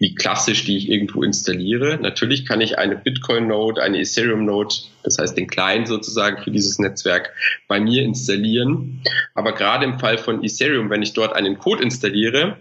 wie 0.02 0.16
klassisch, 0.16 0.66
die 0.66 0.78
ich 0.78 0.90
irgendwo 0.90 1.22
installiere. 1.22 2.00
Natürlich 2.02 2.48
kann 2.48 2.60
ich 2.60 2.80
eine 2.80 2.96
Bitcoin-Node, 2.96 3.84
eine 3.84 4.00
Ethereum-Node, 4.00 4.74
das 5.04 5.20
heißt 5.20 5.38
den 5.38 5.46
Client 5.46 5.88
sozusagen 5.88 6.42
für 6.44 6.50
dieses 6.50 6.80
Netzwerk 6.80 7.32
bei 7.68 7.80
mir 7.80 8.02
installieren. 8.02 9.04
Aber 9.36 9.54
gerade 9.54 9.86
im 9.86 10.00
Fall 10.00 10.18
von 10.18 10.44
Ethereum, 10.44 10.90
wenn 10.90 11.04
ich 11.04 11.14
dort 11.14 11.36
einen 11.36 11.60
Code 11.60 11.84
installiere, 11.84 12.58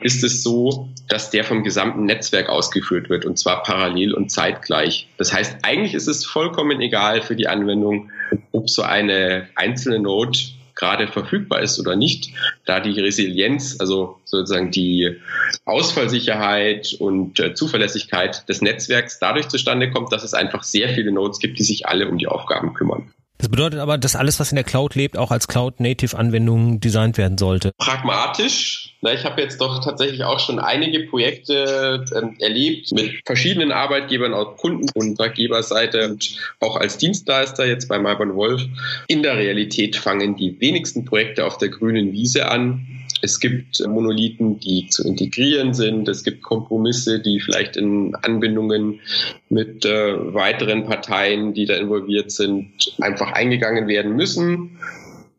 ist 0.00 0.22
es 0.22 0.42
so, 0.42 0.90
dass 1.08 1.30
der 1.30 1.44
vom 1.44 1.64
gesamten 1.64 2.04
Netzwerk 2.04 2.50
ausgeführt 2.50 3.08
wird 3.08 3.24
und 3.24 3.38
zwar 3.38 3.62
parallel 3.62 4.12
und 4.12 4.30
zeitgleich. 4.30 5.08
Das 5.16 5.32
heißt, 5.32 5.60
eigentlich 5.62 5.94
ist 5.94 6.08
es 6.08 6.26
vollkommen 6.26 6.82
egal 6.82 7.22
für 7.22 7.36
die 7.36 7.48
Anwendung, 7.48 8.10
ob 8.52 8.68
so 8.68 8.82
eine 8.82 9.48
einzelne 9.54 9.98
Node 9.98 10.38
gerade 10.82 11.06
verfügbar 11.06 11.60
ist 11.60 11.78
oder 11.78 11.94
nicht, 11.94 12.32
da 12.66 12.80
die 12.80 12.98
Resilienz, 12.98 13.76
also 13.78 14.18
sozusagen 14.24 14.72
die 14.72 15.16
Ausfallsicherheit 15.64 16.96
und 16.98 17.38
äh, 17.38 17.54
Zuverlässigkeit 17.54 18.48
des 18.48 18.62
Netzwerks 18.62 19.20
dadurch 19.20 19.46
zustande 19.48 19.92
kommt, 19.92 20.12
dass 20.12 20.24
es 20.24 20.34
einfach 20.34 20.64
sehr 20.64 20.88
viele 20.88 21.12
Nodes 21.12 21.38
gibt, 21.38 21.60
die 21.60 21.62
sich 21.62 21.86
alle 21.86 22.08
um 22.08 22.18
die 22.18 22.26
Aufgaben 22.26 22.74
kümmern. 22.74 23.12
Das 23.42 23.48
bedeutet 23.48 23.80
aber, 23.80 23.98
dass 23.98 24.14
alles, 24.14 24.38
was 24.38 24.52
in 24.52 24.54
der 24.54 24.62
Cloud 24.62 24.94
lebt, 24.94 25.18
auch 25.18 25.32
als 25.32 25.48
Cloud-Native-Anwendung 25.48 26.78
designt 26.78 27.18
werden 27.18 27.38
sollte. 27.38 27.72
Pragmatisch. 27.76 28.94
Na, 29.00 29.12
ich 29.12 29.24
habe 29.24 29.42
jetzt 29.42 29.60
doch 29.60 29.82
tatsächlich 29.82 30.22
auch 30.22 30.38
schon 30.38 30.60
einige 30.60 31.00
Projekte 31.08 32.04
ähm, 32.16 32.36
erlebt 32.38 32.92
mit 32.92 33.20
verschiedenen 33.26 33.72
Arbeitgebern 33.72 34.32
aus 34.32 34.56
Kunden- 34.60 34.88
und 34.94 35.20
Arbeitgeberseite 35.20 36.08
und 36.08 36.36
auch 36.60 36.76
als 36.76 36.98
Dienstleister 36.98 37.66
jetzt 37.66 37.88
bei 37.88 37.98
Malborn 37.98 38.36
Wolf. 38.36 38.62
In 39.08 39.24
der 39.24 39.36
Realität 39.36 39.96
fangen 39.96 40.36
die 40.36 40.60
wenigsten 40.60 41.04
Projekte 41.04 41.44
auf 41.44 41.58
der 41.58 41.70
grünen 41.70 42.12
Wiese 42.12 42.48
an. 42.48 43.01
Es 43.24 43.38
gibt 43.38 43.80
Monolithen, 43.86 44.58
die 44.58 44.88
zu 44.88 45.06
integrieren 45.06 45.74
sind. 45.74 46.08
Es 46.08 46.24
gibt 46.24 46.42
Kompromisse, 46.42 47.20
die 47.20 47.38
vielleicht 47.38 47.76
in 47.76 48.16
Anbindungen 48.16 49.00
mit 49.48 49.84
äh, 49.84 50.34
weiteren 50.34 50.84
Parteien, 50.84 51.54
die 51.54 51.64
da 51.64 51.76
involviert 51.76 52.32
sind, 52.32 52.72
einfach 53.00 53.30
eingegangen 53.32 53.86
werden 53.86 54.16
müssen. 54.16 54.78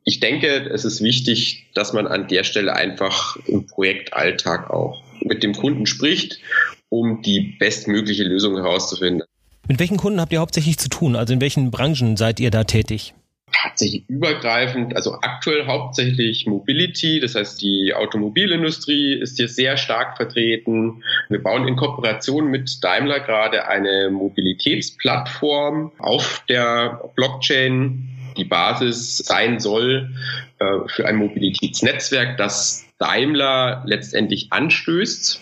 Ich 0.06 0.22
denke, 0.22 0.70
es 0.74 0.86
ist 0.86 1.04
wichtig, 1.04 1.68
dass 1.74 1.92
man 1.92 2.08
an 2.08 2.30
der 2.30 2.46
Stelle 2.46 2.74
einfach 2.74 3.36
im 3.48 3.68
Projektalltag 3.68 4.70
auch 4.70 5.02
mit 5.22 5.44
dem 5.44 5.54
Kunden 5.54 5.86
spricht, 5.86 6.40
um 6.88 7.22
die 7.22 7.56
bestmögliche 7.60 8.24
Lösung 8.24 8.56
herauszufinden. 8.56 9.28
Mit 9.68 9.80
welchen 9.80 9.98
Kunden 9.98 10.22
habt 10.22 10.32
ihr 10.32 10.40
hauptsächlich 10.40 10.78
zu 10.78 10.88
tun? 10.88 11.16
Also 11.16 11.34
in 11.34 11.42
welchen 11.42 11.70
Branchen 11.70 12.16
seid 12.16 12.40
ihr 12.40 12.52
da 12.52 12.64
tätig? 12.64 13.14
Tatsächlich 13.54 14.04
übergreifend, 14.10 14.96
also 14.96 15.20
aktuell 15.22 15.66
hauptsächlich 15.66 16.46
Mobility, 16.46 17.20
das 17.20 17.36
heißt 17.36 17.62
die 17.62 17.94
Automobilindustrie 17.94 19.14
ist 19.14 19.38
hier 19.38 19.48
sehr 19.48 19.78
stark 19.78 20.18
vertreten. 20.18 21.04
Wir 21.30 21.42
bauen 21.42 21.68
in 21.68 21.76
Kooperation 21.76 22.48
mit 22.48 22.84
Daimler 22.84 23.20
gerade 23.22 23.68
eine 23.68 24.10
Mobilitätsplattform 24.10 25.92
auf 26.00 26.44
der 26.50 27.02
Blockchain, 27.16 28.10
die 28.38 28.46
Basis 28.46 29.18
sein 29.18 29.60
soll 29.60 30.10
äh, 30.60 30.66
für 30.88 31.06
ein 31.06 31.18
Mobilitätsnetzwerk, 31.18 32.38
das 32.38 32.86
Daimler 32.98 33.84
letztendlich 33.86 34.48
anstößt 34.52 35.42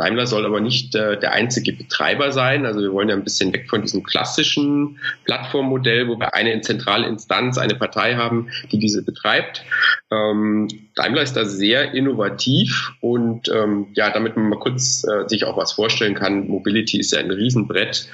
Daimler 0.00 0.26
soll 0.26 0.46
aber 0.46 0.60
nicht 0.60 0.94
äh, 0.94 1.18
der 1.18 1.32
einzige 1.32 1.74
Betreiber 1.74 2.32
sein. 2.32 2.64
Also 2.64 2.80
wir 2.80 2.92
wollen 2.92 3.10
ja 3.10 3.14
ein 3.14 3.22
bisschen 3.22 3.52
weg 3.52 3.68
von 3.68 3.82
diesem 3.82 4.02
klassischen 4.02 4.98
Plattformmodell, 5.24 6.08
wo 6.08 6.18
wir 6.18 6.32
eine 6.32 6.58
zentrale 6.62 7.06
Instanz, 7.06 7.58
eine 7.58 7.74
Partei 7.74 8.16
haben, 8.16 8.48
die 8.72 8.78
diese 8.78 9.04
betreibt. 9.04 9.62
Ähm, 10.10 10.68
Daimler 10.94 11.20
ist 11.20 11.36
da 11.36 11.44
sehr 11.44 11.92
innovativ 11.92 12.92
und 13.00 13.50
ähm, 13.50 13.88
ja, 13.92 14.10
damit 14.10 14.36
man 14.36 14.48
mal 14.48 14.58
kurz 14.58 15.04
äh, 15.04 15.28
sich 15.28 15.44
auch 15.44 15.58
was 15.58 15.72
vorstellen 15.72 16.14
kann, 16.14 16.48
Mobility 16.48 16.98
ist 16.98 17.12
ja 17.12 17.18
ein 17.18 17.30
Riesenbrett. 17.30 18.08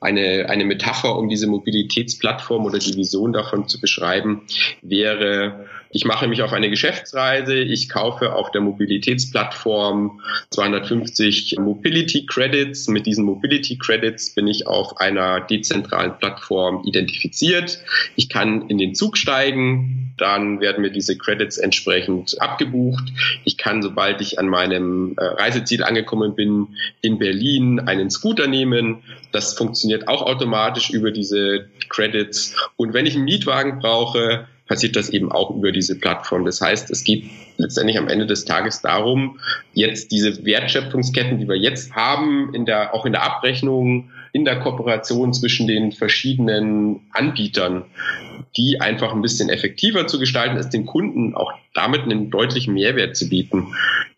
Eine, 0.00 0.46
eine 0.50 0.66
Metapher, 0.66 1.16
um 1.16 1.30
diese 1.30 1.46
Mobilitätsplattform 1.46 2.66
oder 2.66 2.78
die 2.78 2.96
Vision 2.96 3.32
davon 3.32 3.66
zu 3.66 3.80
beschreiben, 3.80 4.42
wäre 4.82 5.66
ich 5.92 6.04
mache 6.04 6.28
mich 6.28 6.42
auf 6.42 6.52
eine 6.52 6.70
Geschäftsreise, 6.70 7.56
ich 7.56 7.88
kaufe 7.88 8.32
auf 8.32 8.52
der 8.52 8.60
Mobilitätsplattform 8.60 10.20
250 10.50 11.56
Mobility 11.58 12.26
Credits. 12.26 12.86
Mit 12.86 13.06
diesen 13.06 13.24
Mobility 13.24 13.76
Credits 13.76 14.34
bin 14.34 14.46
ich 14.46 14.68
auf 14.68 14.98
einer 14.98 15.40
dezentralen 15.40 16.16
Plattform 16.16 16.84
identifiziert. 16.84 17.80
Ich 18.14 18.28
kann 18.28 18.68
in 18.68 18.78
den 18.78 18.94
Zug 18.94 19.18
steigen, 19.18 20.14
dann 20.16 20.60
werden 20.60 20.82
mir 20.82 20.90
diese 20.90 21.16
Credits 21.16 21.58
entsprechend 21.58 22.40
abgebucht. 22.40 23.04
Ich 23.44 23.56
kann, 23.56 23.82
sobald 23.82 24.20
ich 24.20 24.38
an 24.38 24.48
meinem 24.48 25.14
äh, 25.16 25.24
Reiseziel 25.24 25.82
angekommen 25.82 26.36
bin, 26.36 26.68
in 27.00 27.18
Berlin 27.18 27.80
einen 27.80 28.10
Scooter 28.10 28.46
nehmen. 28.46 28.98
Das 29.32 29.54
funktioniert 29.54 30.08
auch 30.08 30.22
automatisch 30.22 30.90
über 30.90 31.10
diese 31.10 31.68
Credits. 31.88 32.54
Und 32.76 32.92
wenn 32.92 33.06
ich 33.06 33.16
einen 33.16 33.24
Mietwagen 33.24 33.80
brauche, 33.80 34.46
passiert 34.70 34.94
das 34.94 35.10
eben 35.10 35.32
auch 35.32 35.50
über 35.50 35.72
diese 35.72 35.98
Plattform. 35.98 36.44
Das 36.44 36.60
heißt, 36.60 36.92
es 36.92 37.02
geht 37.02 37.24
letztendlich 37.56 37.98
am 37.98 38.06
Ende 38.06 38.24
des 38.24 38.44
Tages 38.44 38.80
darum, 38.80 39.40
jetzt 39.74 40.12
diese 40.12 40.44
Wertschöpfungsketten, 40.44 41.38
die 41.38 41.48
wir 41.48 41.56
jetzt 41.56 41.96
haben, 41.96 42.54
in 42.54 42.66
der, 42.66 42.94
auch 42.94 43.04
in 43.04 43.10
der 43.10 43.24
Abrechnung 43.24 44.10
in 44.32 44.44
der 44.44 44.60
Kooperation 44.60 45.32
zwischen 45.32 45.66
den 45.66 45.90
verschiedenen 45.90 47.00
Anbietern, 47.10 47.86
die 48.56 48.80
einfach 48.80 49.12
ein 49.12 49.22
bisschen 49.22 49.48
effektiver 49.48 50.06
zu 50.06 50.20
gestalten, 50.20 50.56
ist 50.56 50.70
den 50.70 50.86
Kunden 50.86 51.34
auch 51.34 51.52
damit 51.74 52.02
einen 52.02 52.30
deutlichen 52.30 52.74
Mehrwert 52.74 53.16
zu 53.16 53.28
bieten. 53.28 53.74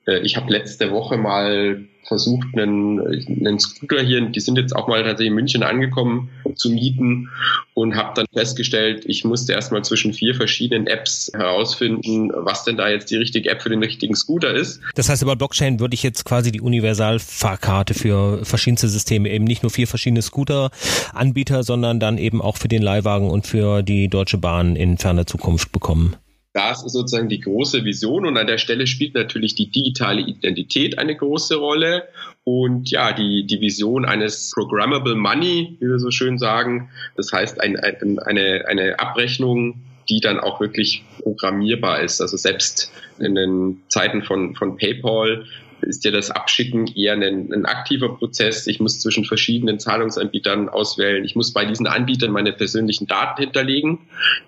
Äh, 0.07 0.21
ich 0.21 0.37
habe 0.37 0.53
letzte 0.53 0.91
Woche 0.91 1.17
mal 1.17 1.85
versucht, 2.05 2.49
einen, 2.55 3.01
einen 3.01 3.59
Scooter 3.59 4.03
hier, 4.03 4.21
die 4.21 4.41
sind 4.41 4.59
jetzt 4.59 4.75
auch 4.75 4.89
mal 4.89 5.03
tatsächlich 5.03 5.29
in 5.29 5.35
München 5.35 5.63
angekommen, 5.63 6.31
zu 6.57 6.71
mieten 6.71 7.31
und 7.75 7.97
habe 7.97 8.13
dann 8.15 8.27
festgestellt, 8.33 9.05
ich 9.07 9.25
musste 9.25 9.53
erstmal 9.53 9.85
zwischen 9.85 10.13
vier 10.13 10.35
verschiedenen 10.35 10.87
Apps 10.89 11.31
herausfinden, 11.33 12.31
was 12.35 12.65
denn 12.65 12.77
da 12.77 12.89
jetzt 12.89 13.11
die 13.11 13.17
richtige 13.17 13.51
App 13.51 13.63
für 13.63 13.71
den 13.71 13.83
richtigen 13.83 14.15
Scooter 14.15 14.53
ist. 14.53 14.81
Das 14.95 15.09
heißt, 15.09 15.23
über 15.23 15.37
Blockchain 15.37 15.81
würde 15.81 15.95
ich 15.95 16.03
jetzt 16.03 16.25
quasi 16.25 16.51
die 16.53 16.61
Universalfahrkarte 16.61 17.95
für 17.95 18.45
verschiedenste 18.45 18.89
Systeme, 18.89 19.31
eben 19.31 19.45
nicht 19.45 19.63
nur 19.63 19.71
vier 19.71 19.87
verschiedene 19.87 20.23
Scooter-Anbieter, 20.23 21.63
sondern 21.63 22.01
dann 22.01 22.19
eben 22.19 22.43
auch 22.43 22.57
für 22.57 22.69
den 22.69 22.83
Leihwagen 22.83 23.31
und 23.31 23.47
für 23.47 23.83
die 23.83 24.09
Deutsche 24.09 24.39
Bahn 24.39 24.77
in 24.77 24.99
ferner 24.99 25.27
Zukunft 25.27 25.73
bekommen. 25.73 26.17
Das 26.53 26.85
ist 26.85 26.93
sozusagen 26.93 27.31
die 27.31 27.41
große 27.41 27.85
Vision 27.85 28.27
und 28.27 28.37
an 28.37 28.47
der 28.47 28.59
Stelle 28.59 28.87
spielt 28.87 29.15
natürlich 29.15 29.55
die 29.55 29.71
digitale 29.71 30.21
Identität 30.21 30.99
eine 30.99 31.17
große 31.17 31.57
Rolle 31.57 32.09
und 32.45 32.91
ja, 32.91 33.13
die, 33.13 33.47
die 33.47 33.61
Vision 33.61 34.05
eines 34.05 34.53
Programmable 34.55 35.15
Money, 35.15 35.79
wie 35.81 35.87
wir 35.87 35.99
so 35.99 36.11
schön 36.11 36.39
sagen. 36.39 36.91
Das 37.17 37.33
heißt, 37.33 37.61
ein, 37.61 37.77
ein, 37.77 38.19
eine, 38.19 38.67
eine 38.69 39.01
Abrechnung, 39.01 39.81
die 40.11 40.21
dann 40.21 40.41
auch 40.41 40.61
wirklich 40.61 41.05
programmierbar 41.23 42.01
ist. 42.01 42.21
Also 42.21 42.37
selbst 42.37 42.93
in 43.19 43.35
den 43.35 43.83
Zeiten 43.89 44.23
von, 44.23 44.55
von 44.55 44.77
PayPal 44.77 45.47
ist 45.83 46.05
ja 46.05 46.11
das 46.11 46.31
Abschicken 46.31 46.87
eher 46.87 47.15
ein, 47.15 47.53
ein, 47.53 47.67
aktiver 47.67 48.17
Prozess. 48.17 48.67
Ich 48.67 48.81
muss 48.81 49.01
zwischen 49.01 49.25
verschiedenen 49.25 49.79
Zahlungsanbietern 49.79 50.69
auswählen. 50.69 51.25
Ich 51.25 51.37
muss 51.37 51.53
bei 51.53 51.65
diesen 51.65 51.87
Anbietern 51.87 52.31
meine 52.31 52.53
persönlichen 52.53 53.07
Daten 53.07 53.43
hinterlegen. 53.43 53.99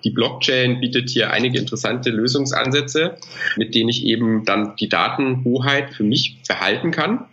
Die 0.05 0.11
Blockchain 0.11 0.81
bietet 0.81 1.11
hier 1.11 1.31
einige 1.31 1.59
interessante 1.59 2.11
Lösungsansätze, 2.11 3.17
mit 3.57 3.75
denen 3.75 3.88
ich 3.88 4.05
eben 4.05 4.45
dann 4.45 4.76
die 4.76 4.88
Datenhoheit 4.88 5.91
für 5.91 6.05
mich 6.05 6.38
behalten 6.47 6.91
kann 6.91 7.26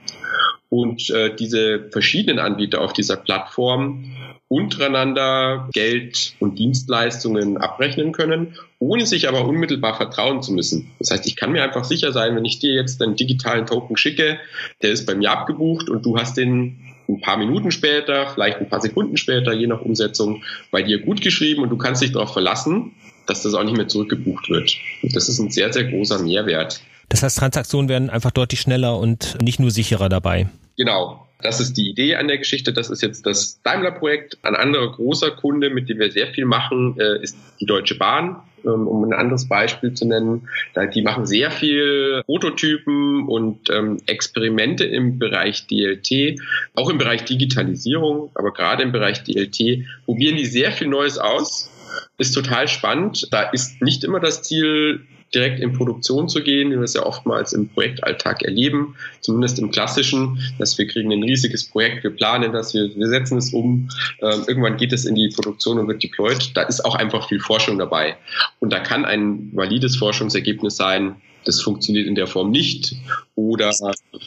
und 0.72 1.10
äh, 1.10 1.36
diese 1.36 1.90
verschiedenen 1.92 2.40
Anbieter 2.40 2.80
auf 2.80 2.94
dieser 2.94 3.18
Plattform 3.18 4.06
untereinander 4.48 5.70
Geld 5.74 6.34
und 6.40 6.60
Dienstleistungen 6.60 7.58
abrechnen 7.58 8.14
können, 8.14 8.56
ohne 8.80 9.06
sich 9.06 9.28
aber 9.28 9.46
unmittelbar 9.46 9.98
vertrauen 9.98 10.42
zu 10.42 10.54
müssen. 10.54 10.90
Das 10.98 11.12
heißt, 11.12 11.28
ich 11.28 11.36
kann 11.36 11.52
mir 11.52 11.62
einfach 11.62 11.84
sicher 11.84 12.14
sein, 12.14 12.38
wenn 12.38 12.46
ich 12.46 12.60
dir 12.60 12.74
jetzt 12.74 13.02
einen 13.02 13.18
digitalen 13.18 13.66
Token 13.66 13.98
schicke, 13.98 14.40
der 14.82 14.92
ist 14.92 15.06
bei 15.06 15.14
mir 15.14 15.32
abgebucht 15.32 15.90
und 15.90 16.06
du 16.06 16.18
hast 16.18 16.38
den 16.38 16.80
ein 17.10 17.20
paar 17.20 17.36
Minuten 17.36 17.72
später, 17.72 18.28
vielleicht 18.28 18.60
ein 18.60 18.70
paar 18.70 18.80
Sekunden 18.80 19.18
später, 19.18 19.52
je 19.52 19.68
nach 19.68 19.82
Umsetzung, 19.82 20.42
bei 20.72 20.82
dir 20.84 21.02
gut 21.02 21.20
geschrieben 21.20 21.64
und 21.64 21.70
du 21.70 21.78
kannst 21.78 22.02
dich 22.02 22.14
darauf 22.14 22.32
verlassen, 22.32 22.94
dass 23.28 23.44
das 23.44 23.54
auch 23.56 23.66
nicht 23.66 23.76
mehr 23.76 23.90
zurückgebucht 23.90 24.50
wird. 24.50 24.78
Und 25.04 25.14
das 25.14 25.28
ist 25.28 25.40
ein 25.40 25.52
sehr, 25.52 25.74
sehr 25.74 25.84
großer 25.84 26.20
Mehrwert. 26.20 26.80
Das 27.10 27.24
heißt, 27.24 27.38
Transaktionen 27.40 27.90
werden 27.90 28.10
einfach 28.10 28.32
deutlich 28.32 28.62
schneller 28.62 28.98
und 28.98 29.38
nicht 29.42 29.60
nur 29.60 29.70
sicherer 29.70 30.08
dabei. 30.08 30.48
Genau. 30.82 31.28
Das 31.44 31.60
ist 31.60 31.78
die 31.78 31.92
Idee 31.92 32.16
an 32.16 32.28
der 32.28 32.40
Geschichte. 32.40 32.74
Das 32.74 32.90
ist 32.90 33.04
jetzt 33.04 33.28
das 33.28 33.62
Daimler-Projekt. 33.62 34.40
Ein 34.42 34.56
anderer 34.56 34.92
großer 34.92 35.30
Kunde, 35.30 35.70
mit 35.70 35.90
dem 35.90 36.00
wir 36.00 36.12
sehr 36.12 36.26
viel 36.26 36.46
machen, 36.46 37.00
äh, 37.00 37.22
ist 37.22 37.38
die 37.60 37.68
Deutsche 37.68 38.00
Bahn. 38.00 38.38
Ähm, 38.66 38.88
um 38.88 39.04
ein 39.04 39.14
anderes 39.14 39.48
Beispiel 39.48 39.94
zu 39.94 40.08
nennen, 40.08 40.50
die 40.96 41.02
machen 41.04 41.28
sehr 41.28 41.52
viel 41.52 42.24
Prototypen 42.26 43.28
und 43.28 43.70
ähm, 43.70 43.98
Experimente 44.08 44.86
im 44.86 45.20
Bereich 45.20 45.68
DLT, 45.68 46.40
auch 46.74 46.90
im 46.90 46.98
Bereich 46.98 47.26
Digitalisierung, 47.26 48.32
aber 48.34 48.54
gerade 48.54 48.82
im 48.82 48.92
Bereich 48.92 49.24
DLT 49.24 49.86
probieren 50.06 50.36
die 50.36 50.46
sehr 50.46 50.72
viel 50.72 50.88
Neues 50.88 51.20
aus. 51.20 51.70
Ist 52.18 52.34
total 52.34 52.68
spannend. 52.68 53.28
Da 53.32 53.50
ist 53.50 53.84
nicht 53.84 54.04
immer 54.04 54.20
das 54.20 54.42
Ziel, 54.42 55.06
direkt 55.34 55.60
in 55.60 55.74
Produktion 55.74 56.30
zu 56.30 56.44
gehen, 56.44 56.72
wie 56.72 56.76
wir 56.76 56.84
es 56.84 56.94
ja 56.94 57.06
oftmals 57.06 57.54
im 57.54 57.70
Projektalltag 57.70 58.44
erleben, 58.44 58.96
zumindest 59.22 59.60
im 59.60 59.72
klassischen, 59.72 60.40
dass 60.60 60.78
wir 60.78 60.88
kriegen 60.88 61.12
ein 61.12 61.24
riesiges 61.24 61.66
Projekt, 61.66 62.04
wir 62.04 62.12
planen 62.12 62.52
das, 62.52 62.74
wir, 62.74 62.96
wir 62.96 63.08
setzen 63.08 63.38
es 63.38 63.54
um, 63.54 63.90
ähm, 64.22 64.44
irgendwann 64.48 64.78
geht 64.78 64.94
es 64.94 65.06
in 65.06 65.16
die 65.16 65.30
Produktion 65.30 65.80
und 65.80 65.88
wird 65.88 66.04
deployed. 66.04 66.56
Da 66.56 66.64
ist 66.64 66.84
auch 66.84 66.96
einfach 66.96 67.28
viel 67.30 67.40
Forschung 67.40 67.78
dabei. 67.78 68.18
Und 68.60 68.72
da 68.72 68.80
kann 68.80 69.06
ein 69.06 69.50
valides 69.54 69.96
Forschungsergebnis 69.96 70.76
sein, 70.76 71.16
das 71.46 71.62
funktioniert 71.62 72.08
in 72.08 72.16
der 72.16 72.28
Form 72.28 72.52
nicht 72.52 72.96
oder 73.36 73.72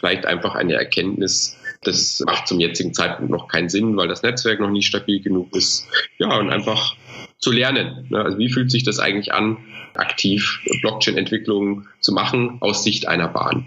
vielleicht 0.01 0.27
einfach 0.27 0.55
eine 0.55 0.75
Erkenntnis, 0.75 1.57
das 1.83 2.23
macht 2.27 2.49
zum 2.49 2.61
jetzigen 2.61 2.95
Zeitpunkt 2.95 3.31
noch 3.31 3.49
keinen 3.49 3.69
Sinn, 3.69 3.97
weil 3.97 4.09
das 4.09 4.23
Netzwerk 4.23 4.61
noch 4.61 4.71
nicht 4.71 4.87
stabil 4.87 5.21
genug 5.21 5.55
ist. 5.55 5.87
Ja, 6.19 6.37
und 6.39 6.51
einfach 6.51 6.97
zu 7.45 7.53
lernen. 7.53 8.07
Ne? 8.09 8.19
Also 8.19 8.39
wie 8.39 8.51
fühlt 8.51 8.71
sich 8.71 8.83
das 8.83 8.99
eigentlich 8.99 9.33
an, 9.33 9.59
aktiv 9.95 10.61
Blockchain-Entwicklung 10.81 11.87
zu 12.01 12.13
machen 12.13 12.57
aus 12.61 12.83
Sicht 12.83 13.07
einer 13.07 13.29
Bahn. 13.29 13.67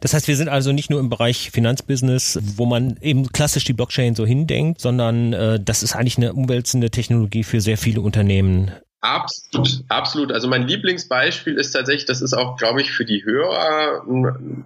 Das 0.00 0.14
heißt, 0.14 0.28
wir 0.28 0.36
sind 0.36 0.48
also 0.48 0.72
nicht 0.72 0.90
nur 0.90 1.00
im 1.00 1.08
Bereich 1.08 1.50
Finanzbusiness, 1.50 2.38
wo 2.56 2.66
man 2.66 2.96
eben 3.00 3.28
klassisch 3.32 3.64
die 3.64 3.72
Blockchain 3.72 4.14
so 4.14 4.24
hindenkt, 4.24 4.80
sondern 4.80 5.32
äh, 5.32 5.60
das 5.62 5.82
ist 5.82 5.94
eigentlich 5.94 6.18
eine 6.18 6.32
umwälzende 6.32 6.90
Technologie 6.90 7.44
für 7.44 7.60
sehr 7.60 7.78
viele 7.78 8.00
Unternehmen. 8.00 8.70
Absolut, 9.00 9.84
absolut. 9.88 10.32
Also 10.32 10.48
mein 10.48 10.66
Lieblingsbeispiel 10.66 11.54
ist 11.54 11.70
tatsächlich, 11.70 12.06
das 12.06 12.20
ist 12.20 12.34
auch, 12.34 12.56
glaube 12.56 12.80
ich, 12.80 12.90
für 12.90 13.04
die 13.04 13.24
Hörer 13.24 14.04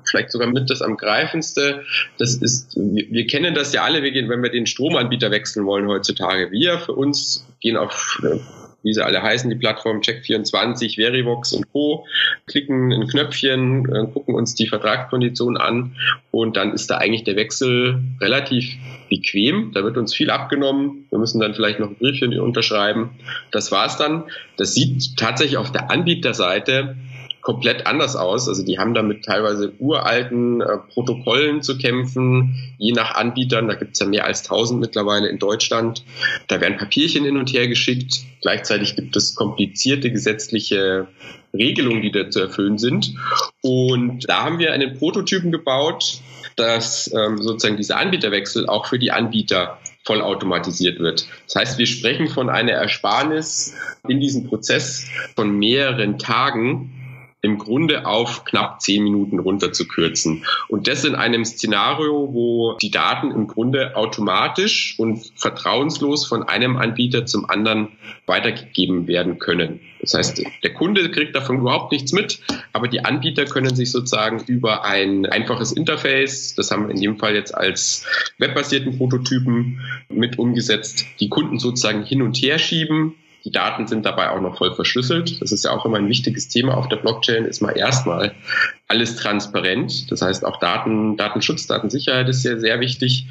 vielleicht 0.04 0.30
sogar 0.30 0.48
mit 0.48 0.70
das 0.70 0.80
am 0.80 0.96
greifendste. 0.96 1.84
Das 2.18 2.36
ist, 2.36 2.74
wir, 2.76 3.06
wir 3.10 3.26
kennen 3.26 3.54
das 3.54 3.74
ja 3.74 3.82
alle, 3.84 4.02
wir 4.02 4.10
gehen, 4.10 4.30
wenn 4.30 4.42
wir 4.42 4.50
den 4.50 4.66
Stromanbieter 4.66 5.30
wechseln 5.30 5.66
wollen 5.66 5.86
heutzutage. 5.86 6.50
Wir 6.50 6.78
für 6.78 6.94
uns 6.94 7.46
gehen 7.60 7.76
auf 7.76 8.22
äh, 8.24 8.38
wie 8.82 8.92
sie 8.92 9.04
alle 9.04 9.22
heißen, 9.22 9.48
die 9.50 9.56
Plattform 9.56 10.00
Check24, 10.00 10.96
Verivox 10.96 11.52
und 11.52 11.70
Co., 11.72 12.06
klicken 12.46 12.92
ein 12.92 13.06
Knöpfchen, 13.06 13.86
äh, 13.92 14.06
gucken 14.12 14.34
uns 14.34 14.54
die 14.54 14.66
Vertragskonditionen 14.66 15.60
an 15.60 15.96
und 16.30 16.56
dann 16.56 16.72
ist 16.72 16.90
da 16.90 16.98
eigentlich 16.98 17.24
der 17.24 17.36
Wechsel 17.36 18.02
relativ 18.20 18.76
bequem. 19.08 19.72
Da 19.74 19.84
wird 19.84 19.96
uns 19.96 20.14
viel 20.14 20.30
abgenommen. 20.30 21.06
Wir 21.10 21.18
müssen 21.18 21.40
dann 21.40 21.54
vielleicht 21.54 21.80
noch 21.80 21.88
ein 21.88 21.96
Briefchen 21.96 22.38
unterschreiben. 22.40 23.10
Das 23.50 23.70
war's 23.70 23.96
dann. 23.96 24.24
Das 24.56 24.74
sieht 24.74 25.16
tatsächlich 25.16 25.58
auf 25.58 25.70
der 25.70 25.90
Anbieterseite 25.90 26.96
komplett 27.42 27.86
anders 27.86 28.16
aus. 28.16 28.48
Also 28.48 28.64
die 28.64 28.78
haben 28.78 28.94
damit 28.94 29.24
teilweise 29.24 29.72
uralten 29.78 30.60
äh, 30.60 30.78
Protokollen 30.94 31.60
zu 31.60 31.76
kämpfen, 31.76 32.74
je 32.78 32.92
nach 32.92 33.14
Anbietern. 33.14 33.68
Da 33.68 33.74
gibt 33.74 33.92
es 33.94 34.00
ja 34.00 34.06
mehr 34.06 34.24
als 34.24 34.44
1000 34.44 34.80
mittlerweile 34.80 35.28
in 35.28 35.38
Deutschland. 35.38 36.04
Da 36.48 36.60
werden 36.60 36.78
Papierchen 36.78 37.24
hin 37.24 37.36
und 37.36 37.52
her 37.52 37.68
geschickt. 37.68 38.22
Gleichzeitig 38.40 38.96
gibt 38.96 39.16
es 39.16 39.34
komplizierte 39.34 40.10
gesetzliche 40.10 41.08
Regelungen, 41.52 42.00
die 42.00 42.12
da 42.12 42.30
zu 42.30 42.40
erfüllen 42.40 42.78
sind. 42.78 43.14
Und 43.60 44.28
da 44.28 44.44
haben 44.44 44.58
wir 44.58 44.72
einen 44.72 44.96
Prototypen 44.96 45.52
gebaut, 45.52 46.20
dass 46.56 47.12
ähm, 47.12 47.38
sozusagen 47.38 47.76
dieser 47.76 47.98
Anbieterwechsel 47.98 48.68
auch 48.68 48.86
für 48.86 48.98
die 48.98 49.10
Anbieter 49.10 49.78
vollautomatisiert 50.04 50.98
wird. 50.98 51.26
Das 51.46 51.56
heißt, 51.56 51.78
wir 51.78 51.86
sprechen 51.86 52.28
von 52.28 52.50
einer 52.50 52.72
Ersparnis 52.72 53.74
in 54.06 54.20
diesem 54.20 54.44
Prozess 54.44 55.06
von 55.34 55.58
mehreren 55.58 56.18
Tagen, 56.18 57.01
im 57.42 57.58
Grunde 57.58 58.06
auf 58.06 58.44
knapp 58.44 58.80
zehn 58.80 59.02
Minuten 59.02 59.40
runterzukürzen. 59.40 60.44
Und 60.68 60.86
das 60.86 61.04
in 61.04 61.16
einem 61.16 61.44
Szenario, 61.44 62.32
wo 62.32 62.76
die 62.80 62.92
Daten 62.92 63.32
im 63.32 63.48
Grunde 63.48 63.96
automatisch 63.96 64.94
und 64.96 65.32
vertrauenslos 65.34 66.24
von 66.24 66.44
einem 66.44 66.76
Anbieter 66.76 67.26
zum 67.26 67.50
anderen 67.50 67.88
weitergegeben 68.26 69.08
werden 69.08 69.40
können. 69.40 69.80
Das 70.00 70.14
heißt, 70.14 70.42
der 70.62 70.74
Kunde 70.74 71.10
kriegt 71.10 71.34
davon 71.34 71.58
überhaupt 71.58 71.92
nichts 71.92 72.12
mit, 72.12 72.40
aber 72.72 72.86
die 72.86 73.04
Anbieter 73.04 73.44
können 73.44 73.74
sich 73.74 73.90
sozusagen 73.90 74.42
über 74.46 74.84
ein 74.84 75.26
einfaches 75.26 75.72
Interface, 75.72 76.54
das 76.54 76.70
haben 76.70 76.88
wir 76.88 76.94
in 76.94 77.00
dem 77.00 77.18
Fall 77.18 77.34
jetzt 77.34 77.54
als 77.54 78.04
webbasierten 78.38 78.98
Prototypen 78.98 79.80
mit 80.08 80.38
umgesetzt, 80.38 81.06
die 81.20 81.28
Kunden 81.28 81.58
sozusagen 81.58 82.04
hin 82.04 82.22
und 82.22 82.36
her 82.36 82.58
schieben, 82.58 83.14
die 83.44 83.50
Daten 83.50 83.86
sind 83.86 84.06
dabei 84.06 84.30
auch 84.30 84.40
noch 84.40 84.58
voll 84.58 84.74
verschlüsselt. 84.74 85.40
Das 85.40 85.52
ist 85.52 85.64
ja 85.64 85.72
auch 85.72 85.84
immer 85.84 85.98
ein 85.98 86.08
wichtiges 86.08 86.48
Thema 86.48 86.76
auf 86.76 86.88
der 86.88 86.96
Blockchain, 86.96 87.44
ist 87.44 87.60
mal 87.60 87.76
erstmal 87.76 88.34
alles 88.88 89.16
transparent. 89.16 90.10
Das 90.10 90.22
heißt 90.22 90.44
auch 90.44 90.58
Daten, 90.58 91.16
Datenschutz, 91.16 91.66
Datensicherheit 91.66 92.28
ist 92.28 92.42
sehr, 92.42 92.60
sehr 92.60 92.80
wichtig. 92.80 93.26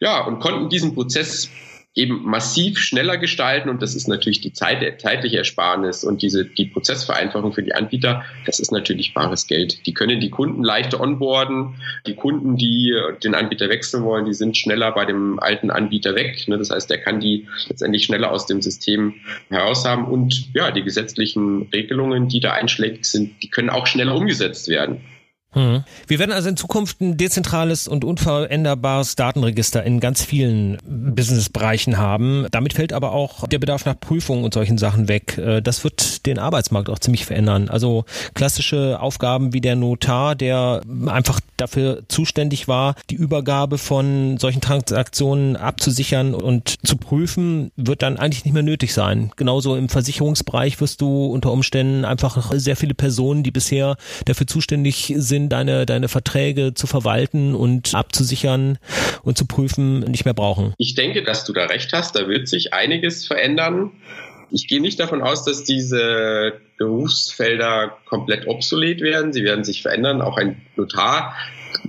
Ja, 0.00 0.24
und 0.24 0.40
konnten 0.40 0.68
diesen 0.68 0.94
Prozess 0.94 1.50
eben 1.94 2.22
massiv 2.24 2.78
schneller 2.78 3.18
gestalten 3.18 3.68
und 3.68 3.82
das 3.82 3.94
ist 3.94 4.08
natürlich 4.08 4.40
die 4.40 4.54
Zeit, 4.54 5.00
zeitliche 5.00 5.38
Ersparnis 5.38 6.04
und 6.04 6.22
diese, 6.22 6.46
die 6.46 6.64
Prozessvereinfachung 6.64 7.52
für 7.52 7.62
die 7.62 7.74
Anbieter, 7.74 8.24
das 8.46 8.60
ist 8.60 8.72
natürlich 8.72 9.12
bares 9.12 9.46
Geld. 9.46 9.84
Die 9.86 9.92
können 9.92 10.18
die 10.18 10.30
Kunden 10.30 10.64
leichter 10.64 11.00
onboarden. 11.00 11.74
Die 12.06 12.14
Kunden, 12.14 12.56
die 12.56 12.94
den 13.22 13.34
Anbieter 13.34 13.68
wechseln 13.68 14.04
wollen, 14.04 14.24
die 14.24 14.32
sind 14.32 14.56
schneller 14.56 14.92
bei 14.92 15.04
dem 15.04 15.38
alten 15.38 15.70
Anbieter 15.70 16.14
weg. 16.14 16.48
Ne? 16.48 16.56
Das 16.56 16.70
heißt, 16.70 16.88
der 16.88 16.98
kann 16.98 17.20
die 17.20 17.46
letztendlich 17.68 18.04
schneller 18.04 18.30
aus 18.30 18.46
dem 18.46 18.62
System 18.62 19.14
heraus 19.50 19.84
haben 19.84 20.06
und 20.06 20.54
ja, 20.54 20.70
die 20.70 20.82
gesetzlichen 20.82 21.68
Regelungen, 21.74 22.28
die 22.28 22.40
da 22.40 22.52
einschlägig 22.52 23.04
sind, 23.04 23.42
die 23.42 23.48
können 23.48 23.68
auch 23.68 23.86
schneller 23.86 24.14
umgesetzt 24.14 24.68
werden. 24.68 25.02
Hm. 25.52 25.84
Wir 26.06 26.18
werden 26.18 26.32
also 26.32 26.48
in 26.48 26.56
Zukunft 26.56 27.00
ein 27.00 27.16
dezentrales 27.16 27.86
und 27.86 28.04
unveränderbares 28.04 29.16
Datenregister 29.16 29.82
in 29.84 30.00
ganz 30.00 30.24
vielen 30.24 30.78
Businessbereichen 30.86 31.98
haben. 31.98 32.46
Damit 32.50 32.72
fällt 32.72 32.92
aber 32.92 33.12
auch 33.12 33.46
der 33.46 33.58
Bedarf 33.58 33.84
nach 33.84 33.98
Prüfungen 33.98 34.44
und 34.44 34.54
solchen 34.54 34.78
Sachen 34.78 35.08
weg. 35.08 35.36
Äh, 35.36 35.60
das 35.60 35.84
wird 35.84 36.26
den 36.26 36.38
Arbeitsmarkt 36.38 36.88
auch 36.88 36.98
ziemlich 36.98 37.26
verändern. 37.26 37.68
Also 37.68 38.04
klassische 38.34 38.98
Aufgaben 39.00 39.52
wie 39.52 39.60
der 39.60 39.76
Notar, 39.76 40.34
der 40.34 40.80
einfach 41.06 41.40
dafür 41.62 42.02
zuständig 42.08 42.68
war, 42.68 42.94
die 43.10 43.14
Übergabe 43.14 43.78
von 43.78 44.36
solchen 44.38 44.60
Transaktionen 44.60 45.56
abzusichern 45.56 46.34
und 46.34 46.86
zu 46.86 46.96
prüfen, 46.96 47.70
wird 47.76 48.02
dann 48.02 48.16
eigentlich 48.18 48.44
nicht 48.44 48.54
mehr 48.54 48.62
nötig 48.62 48.92
sein. 48.92 49.30
Genauso 49.36 49.76
im 49.76 49.88
Versicherungsbereich 49.88 50.80
wirst 50.80 51.00
du 51.00 51.26
unter 51.26 51.52
Umständen 51.52 52.04
einfach 52.04 52.52
sehr 52.54 52.76
viele 52.76 52.94
Personen, 52.94 53.42
die 53.42 53.50
bisher 53.50 53.96
dafür 54.26 54.46
zuständig 54.46 55.14
sind, 55.16 55.50
deine, 55.50 55.86
deine 55.86 56.08
Verträge 56.08 56.74
zu 56.74 56.86
verwalten 56.86 57.54
und 57.54 57.94
abzusichern 57.94 58.78
und 59.22 59.38
zu 59.38 59.46
prüfen, 59.46 60.00
nicht 60.00 60.24
mehr 60.24 60.34
brauchen. 60.34 60.74
Ich 60.78 60.94
denke, 60.94 61.22
dass 61.22 61.44
du 61.44 61.52
da 61.52 61.66
recht 61.66 61.92
hast. 61.92 62.16
Da 62.16 62.28
wird 62.28 62.48
sich 62.48 62.74
einiges 62.74 63.26
verändern. 63.26 63.92
Ich 64.54 64.68
gehe 64.68 64.82
nicht 64.82 65.00
davon 65.00 65.22
aus, 65.22 65.44
dass 65.44 65.64
diese 65.64 66.60
Berufsfelder 66.76 67.96
komplett 68.04 68.46
obsolet 68.46 69.00
werden. 69.00 69.32
Sie 69.32 69.44
werden 69.44 69.64
sich 69.64 69.80
verändern. 69.80 70.20
Auch 70.20 70.36
ein 70.36 70.60
Notar 70.76 71.34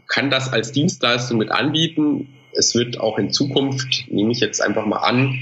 kann 0.07 0.29
das 0.29 0.51
als 0.51 0.71
Dienstleistung 0.71 1.37
mit 1.37 1.51
anbieten. 1.51 2.29
Es 2.53 2.73
wird 2.73 2.99
auch 2.99 3.17
in 3.17 3.31
Zukunft, 3.31 4.05
nehme 4.09 4.31
ich 4.31 4.39
jetzt 4.39 4.61
einfach 4.61 4.85
mal 4.85 4.99
an, 4.99 5.37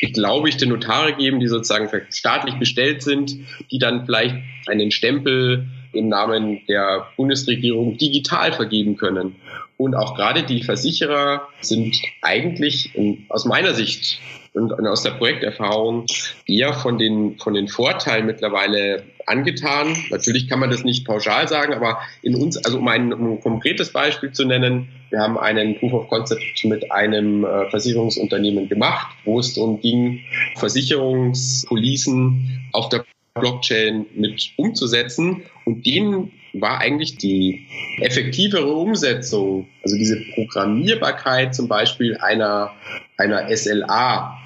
ich 0.00 0.12
glaube 0.12 0.48
ich, 0.48 0.58
den 0.58 0.68
Notare 0.68 1.14
geben, 1.14 1.40
die 1.40 1.48
sozusagen 1.48 1.88
staatlich 2.10 2.56
bestellt 2.56 3.02
sind, 3.02 3.36
die 3.70 3.78
dann 3.78 4.04
vielleicht 4.04 4.36
einen 4.66 4.90
Stempel 4.90 5.66
im 5.92 6.08
Namen 6.08 6.60
der 6.68 7.08
Bundesregierung 7.16 7.96
digital 7.96 8.52
vergeben 8.52 8.96
können. 8.96 9.36
Und 9.76 9.94
auch 9.94 10.14
gerade 10.14 10.42
die 10.42 10.62
Versicherer 10.62 11.48
sind 11.60 11.96
eigentlich 12.20 12.94
in, 12.94 13.24
aus 13.28 13.44
meiner 13.44 13.72
Sicht 13.74 14.18
und 14.58 14.86
aus 14.86 15.02
der 15.02 15.12
Projekterfahrung 15.12 16.04
eher 16.46 16.74
von 16.74 16.98
den, 16.98 17.38
von 17.38 17.54
den 17.54 17.68
Vorteilen 17.68 18.26
mittlerweile 18.26 19.04
angetan. 19.26 19.96
Natürlich 20.10 20.48
kann 20.48 20.58
man 20.58 20.70
das 20.70 20.84
nicht 20.84 21.06
pauschal 21.06 21.48
sagen, 21.48 21.74
aber 21.74 22.00
in 22.22 22.34
uns, 22.34 22.56
also 22.64 22.78
um 22.78 22.88
ein, 22.88 23.12
um 23.12 23.32
ein 23.32 23.40
konkretes 23.40 23.92
Beispiel 23.92 24.32
zu 24.32 24.44
nennen, 24.44 24.88
wir 25.10 25.20
haben 25.20 25.38
einen 25.38 25.78
Proof 25.78 25.92
of 25.92 26.08
Concept 26.08 26.64
mit 26.64 26.90
einem 26.92 27.44
äh, 27.44 27.70
Versicherungsunternehmen 27.70 28.68
gemacht, 28.68 29.14
wo 29.24 29.38
es 29.38 29.54
darum 29.54 29.80
ging, 29.80 30.20
Versicherungspolicen 30.56 32.68
auf 32.72 32.88
der 32.88 33.04
Blockchain 33.34 34.06
mit 34.14 34.52
umzusetzen. 34.56 35.42
Und 35.64 35.86
denen 35.86 36.32
war 36.54 36.78
eigentlich 36.78 37.16
die 37.16 37.66
effektivere 38.00 38.72
Umsetzung, 38.72 39.68
also 39.82 39.96
diese 39.96 40.20
Programmierbarkeit 40.34 41.54
zum 41.54 41.68
Beispiel 41.68 42.16
einer, 42.18 42.72
einer 43.16 43.54
SLA, 43.54 44.38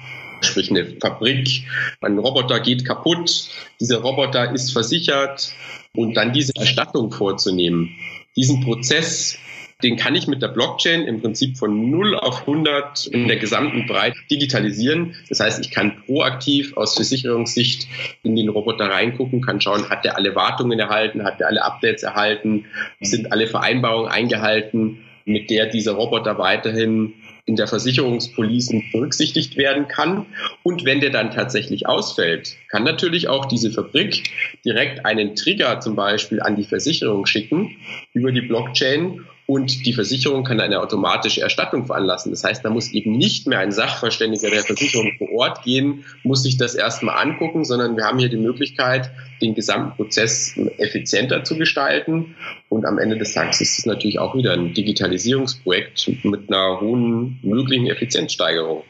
sprich 0.45 0.69
eine 0.69 0.85
Fabrik, 0.99 1.63
ein 2.01 2.17
Roboter 2.17 2.59
geht 2.59 2.85
kaputt, 2.85 3.49
dieser 3.79 3.99
Roboter 3.99 4.53
ist 4.53 4.71
versichert 4.71 5.53
und 5.95 6.15
dann 6.15 6.33
diese 6.33 6.53
Erstattung 6.55 7.11
vorzunehmen. 7.11 7.95
Diesen 8.35 8.61
Prozess 8.63 9.37
den 9.83 9.97
kann 9.97 10.15
ich 10.15 10.27
mit 10.27 10.41
der 10.41 10.47
Blockchain 10.47 11.05
im 11.05 11.21
Prinzip 11.21 11.57
von 11.57 11.89
0 11.89 12.15
auf 12.15 12.41
100 12.41 13.05
in 13.07 13.27
der 13.27 13.37
gesamten 13.37 13.85
Breite 13.85 14.17
digitalisieren. 14.31 15.15
Das 15.29 15.41
heißt, 15.41 15.63
ich 15.63 15.71
kann 15.71 16.03
proaktiv 16.05 16.77
aus 16.77 16.95
Versicherungssicht 16.95 17.87
in 18.23 18.35
den 18.35 18.49
Roboter 18.49 18.85
reingucken, 18.85 19.41
kann 19.41 19.59
schauen, 19.59 19.89
hat 19.89 20.05
der 20.05 20.15
alle 20.15 20.35
Wartungen 20.35 20.79
erhalten, 20.79 21.23
hat 21.23 21.39
der 21.39 21.47
alle 21.47 21.63
Updates 21.63 22.03
erhalten, 22.03 22.65
sind 23.01 23.31
alle 23.31 23.47
Vereinbarungen 23.47 24.09
eingehalten, 24.09 24.99
mit 25.25 25.49
der 25.49 25.67
dieser 25.67 25.93
Roboter 25.93 26.37
weiterhin 26.37 27.13
in 27.45 27.55
der 27.55 27.67
Versicherungspolicen 27.67 28.83
berücksichtigt 28.91 29.57
werden 29.57 29.87
kann. 29.87 30.25
Und 30.63 30.85
wenn 30.85 31.01
der 31.01 31.09
dann 31.09 31.31
tatsächlich 31.31 31.87
ausfällt, 31.87 32.55
kann 32.69 32.83
natürlich 32.83 33.27
auch 33.27 33.45
diese 33.45 33.71
Fabrik 33.71 34.23
direkt 34.63 35.05
einen 35.05 35.35
Trigger 35.35 35.79
zum 35.81 35.95
Beispiel 35.95 36.41
an 36.41 36.55
die 36.55 36.63
Versicherung 36.63 37.25
schicken 37.25 37.75
über 38.13 38.31
die 38.31 38.41
Blockchain 38.41 39.25
und 39.45 39.85
die 39.85 39.93
Versicherung 39.93 40.43
kann 40.43 40.59
eine 40.59 40.79
automatische 40.79 41.41
Erstattung 41.41 41.85
veranlassen. 41.85 42.31
Das 42.31 42.43
heißt, 42.43 42.63
da 42.63 42.69
muss 42.69 42.91
eben 42.91 43.17
nicht 43.17 43.45
mehr 43.45 43.59
ein 43.59 43.71
Sachverständiger 43.71 44.49
der 44.49 44.63
Versicherung 44.63 45.11
vor 45.17 45.29
Ort 45.31 45.63
gehen, 45.63 46.05
muss 46.23 46.43
sich 46.43 46.57
das 46.57 46.75
erstmal 46.75 47.21
angucken, 47.21 47.65
sondern 47.65 47.97
wir 47.97 48.05
haben 48.05 48.19
hier 48.19 48.29
die 48.29 48.37
Möglichkeit, 48.37 49.11
den 49.41 49.53
gesamten 49.53 49.95
Prozess 49.97 50.57
effizienter 50.77 51.43
zu 51.43 51.57
gestalten. 51.57 52.35
Und 52.69 52.85
am 52.85 52.97
Ende 52.97 53.17
des 53.17 53.33
Tages 53.33 53.59
ist 53.59 53.79
es 53.79 53.85
natürlich 53.85 54.19
auch 54.19 54.35
wieder 54.35 54.53
ein 54.53 54.73
Digitalisierungsprojekt 54.73 56.09
mit 56.23 56.49
einer 56.49 56.79
hohen 56.79 57.39
möglichen 57.43 57.87
Effizienzsteigerung. 57.87 58.83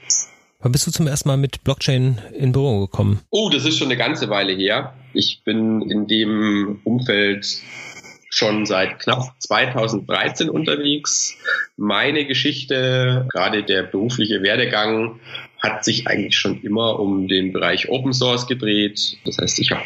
Wann 0.59 0.71
bist 0.71 0.87
du 0.87 0.91
zum 0.91 1.07
ersten 1.07 1.27
Mal 1.27 1.37
mit 1.37 1.63
Blockchain 1.65 2.19
in 2.37 2.53
Büro 2.53 2.81
gekommen? 2.81 3.19
Oh, 3.31 3.49
das 3.49 3.65
ist 3.65 3.77
schon 3.77 3.87
eine 3.87 3.97
ganze 3.97 4.29
Weile 4.29 4.53
her. 4.53 4.93
Ich 5.13 5.41
bin 5.43 5.81
in 5.81 6.07
dem 6.07 6.79
Umfeld 6.85 7.45
schon 8.33 8.65
seit 8.65 8.99
knapp 8.99 9.35
2013 9.39 10.49
unterwegs. 10.49 11.37
Meine 11.77 12.25
Geschichte, 12.25 13.27
gerade 13.31 13.63
der 13.63 13.83
berufliche 13.83 14.41
Werdegang, 14.41 15.19
hat 15.63 15.85
sich 15.85 16.07
eigentlich 16.07 16.37
schon 16.37 16.61
immer 16.61 16.99
um 16.99 17.29
den 17.29 17.53
Bereich 17.53 17.87
Open 17.87 18.11
Source 18.11 18.47
gedreht. 18.47 19.17
Das 19.23 19.37
heißt, 19.37 19.59
ich 19.59 19.71
habe 19.71 19.81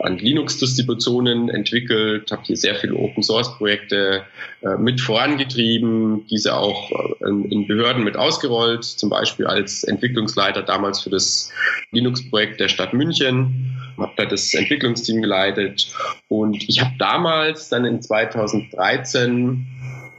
an 0.00 0.18
Linux-Distributionen 0.18 1.48
entwickelt, 1.48 2.32
habe 2.32 2.42
hier 2.44 2.56
sehr 2.56 2.74
viele 2.74 2.96
Open 2.96 3.22
Source-Projekte 3.22 4.24
äh, 4.62 4.76
mit 4.78 5.00
vorangetrieben, 5.00 6.26
diese 6.26 6.56
auch 6.56 6.90
äh, 6.90 7.24
in 7.28 7.68
Behörden 7.68 8.02
mit 8.02 8.16
ausgerollt, 8.16 8.82
zum 8.82 9.10
Beispiel 9.10 9.46
als 9.46 9.84
Entwicklungsleiter 9.84 10.62
damals 10.62 11.00
für 11.00 11.10
das 11.10 11.52
Linux-Projekt 11.92 12.58
der 12.58 12.68
Stadt 12.68 12.92
München, 12.92 13.78
habe 13.98 14.12
da 14.16 14.24
das 14.24 14.52
Entwicklungsteam 14.54 15.22
geleitet 15.22 15.94
und 16.26 16.68
ich 16.68 16.80
habe 16.80 16.94
damals 16.98 17.68
dann 17.68 17.84
in 17.84 18.02
2013 18.02 19.66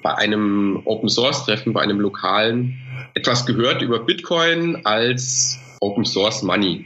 bei 0.02 0.16
einem 0.16 0.82
Open 0.86 1.10
Source 1.10 1.46
Treffen, 1.46 1.74
bei 1.74 1.82
einem 1.82 2.00
lokalen, 2.00 2.80
etwas 3.14 3.46
gehört 3.46 3.82
über 3.82 4.00
Bitcoin 4.00 4.86
als 4.86 5.60
Open 5.82 6.06
Source 6.06 6.44
Money. 6.44 6.86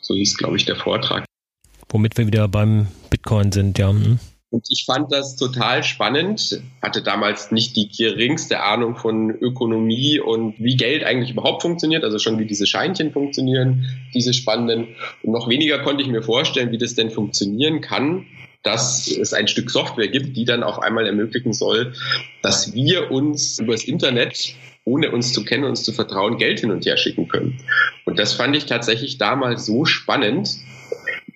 So 0.00 0.14
hieß, 0.14 0.36
glaube 0.36 0.56
ich, 0.56 0.64
der 0.64 0.76
Vortrag. 0.76 1.24
Womit 1.88 2.16
wir 2.18 2.26
wieder 2.26 2.48
beim 2.48 2.88
Bitcoin 3.10 3.52
sind, 3.52 3.78
ja. 3.78 3.90
Hm. 3.90 4.18
Und 4.52 4.66
ich 4.68 4.84
fand 4.84 5.12
das 5.12 5.36
total 5.36 5.84
spannend, 5.84 6.60
hatte 6.82 7.02
damals 7.02 7.52
nicht 7.52 7.76
die 7.76 7.88
geringste 7.88 8.60
Ahnung 8.64 8.96
von 8.96 9.30
Ökonomie 9.30 10.18
und 10.18 10.58
wie 10.58 10.76
Geld 10.76 11.04
eigentlich 11.04 11.30
überhaupt 11.30 11.62
funktioniert, 11.62 12.02
also 12.02 12.18
schon 12.18 12.40
wie 12.40 12.46
diese 12.46 12.66
Scheinchen 12.66 13.12
funktionieren, 13.12 13.86
diese 14.12 14.34
spannenden. 14.34 14.96
Und 15.22 15.32
noch 15.32 15.48
weniger 15.48 15.78
konnte 15.78 16.02
ich 16.02 16.08
mir 16.08 16.22
vorstellen, 16.22 16.72
wie 16.72 16.78
das 16.78 16.96
denn 16.96 17.12
funktionieren 17.12 17.80
kann, 17.80 18.26
dass 18.64 19.06
es 19.06 19.32
ein 19.32 19.46
Stück 19.46 19.70
Software 19.70 20.08
gibt, 20.08 20.36
die 20.36 20.44
dann 20.44 20.64
auf 20.64 20.80
einmal 20.80 21.06
ermöglichen 21.06 21.52
soll, 21.52 21.92
dass 22.42 22.74
wir 22.74 23.12
uns 23.12 23.60
übers 23.60 23.84
Internet 23.84 24.54
ohne 24.84 25.10
uns 25.10 25.32
zu 25.32 25.44
kennen, 25.44 25.64
uns 25.64 25.82
zu 25.82 25.92
vertrauen, 25.92 26.38
Geld 26.38 26.60
hin 26.60 26.70
und 26.70 26.84
her 26.86 26.96
schicken 26.96 27.28
können. 27.28 27.60
Und 28.04 28.18
das 28.18 28.32
fand 28.32 28.56
ich 28.56 28.66
tatsächlich 28.66 29.18
damals 29.18 29.66
so 29.66 29.84
spannend, 29.84 30.56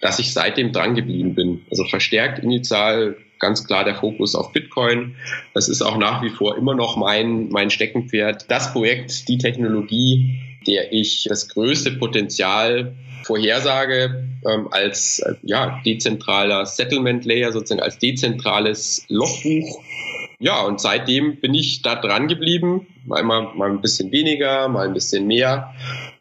dass 0.01 0.19
ich 0.19 0.33
seitdem 0.33 0.73
dran 0.73 0.95
geblieben 0.95 1.35
bin. 1.35 1.63
Also 1.71 1.85
verstärkt 1.85 2.39
initial 2.39 3.17
ganz 3.39 3.67
klar 3.67 3.85
der 3.85 3.95
Fokus 3.95 4.35
auf 4.35 4.53
Bitcoin. 4.53 5.17
Das 5.53 5.69
ist 5.69 5.83
auch 5.83 5.99
nach 5.99 6.23
wie 6.23 6.31
vor 6.31 6.57
immer 6.57 6.75
noch 6.75 6.97
mein, 6.97 7.49
mein 7.51 7.71
Steckenpferd. 7.71 8.51
Das 8.51 8.73
Projekt, 8.73 9.29
die 9.29 9.39
Technologie, 9.39 10.41
der 10.67 10.93
ich 10.93 11.27
das 11.29 11.49
größte 11.49 11.93
Potenzial 11.93 12.95
vorhersage 13.25 14.27
ähm, 14.47 14.69
als 14.71 15.21
äh, 15.21 15.35
ja, 15.43 15.81
dezentraler 15.85 16.67
Settlement 16.67 17.25
Layer, 17.25 17.53
sozusagen 17.53 17.83
als 17.83 17.99
dezentrales 17.99 19.05
Logbuch. 19.09 19.83
Ja, 20.45 20.61
und 20.61 20.79
seitdem 20.79 21.37
bin 21.41 21.55
ich 21.55 21.81
da 21.81 21.95
dran 21.95 22.29
geblieben. 22.29 22.87
Mal, 23.07 23.23
mal, 23.23 23.55
mal 23.55 23.71
ein 23.71 23.81
bisschen 23.81 24.13
weniger, 24.13 24.69
mal 24.69 24.87
ein 24.87 24.93
bisschen 24.93 25.27
mehr. 25.27 25.73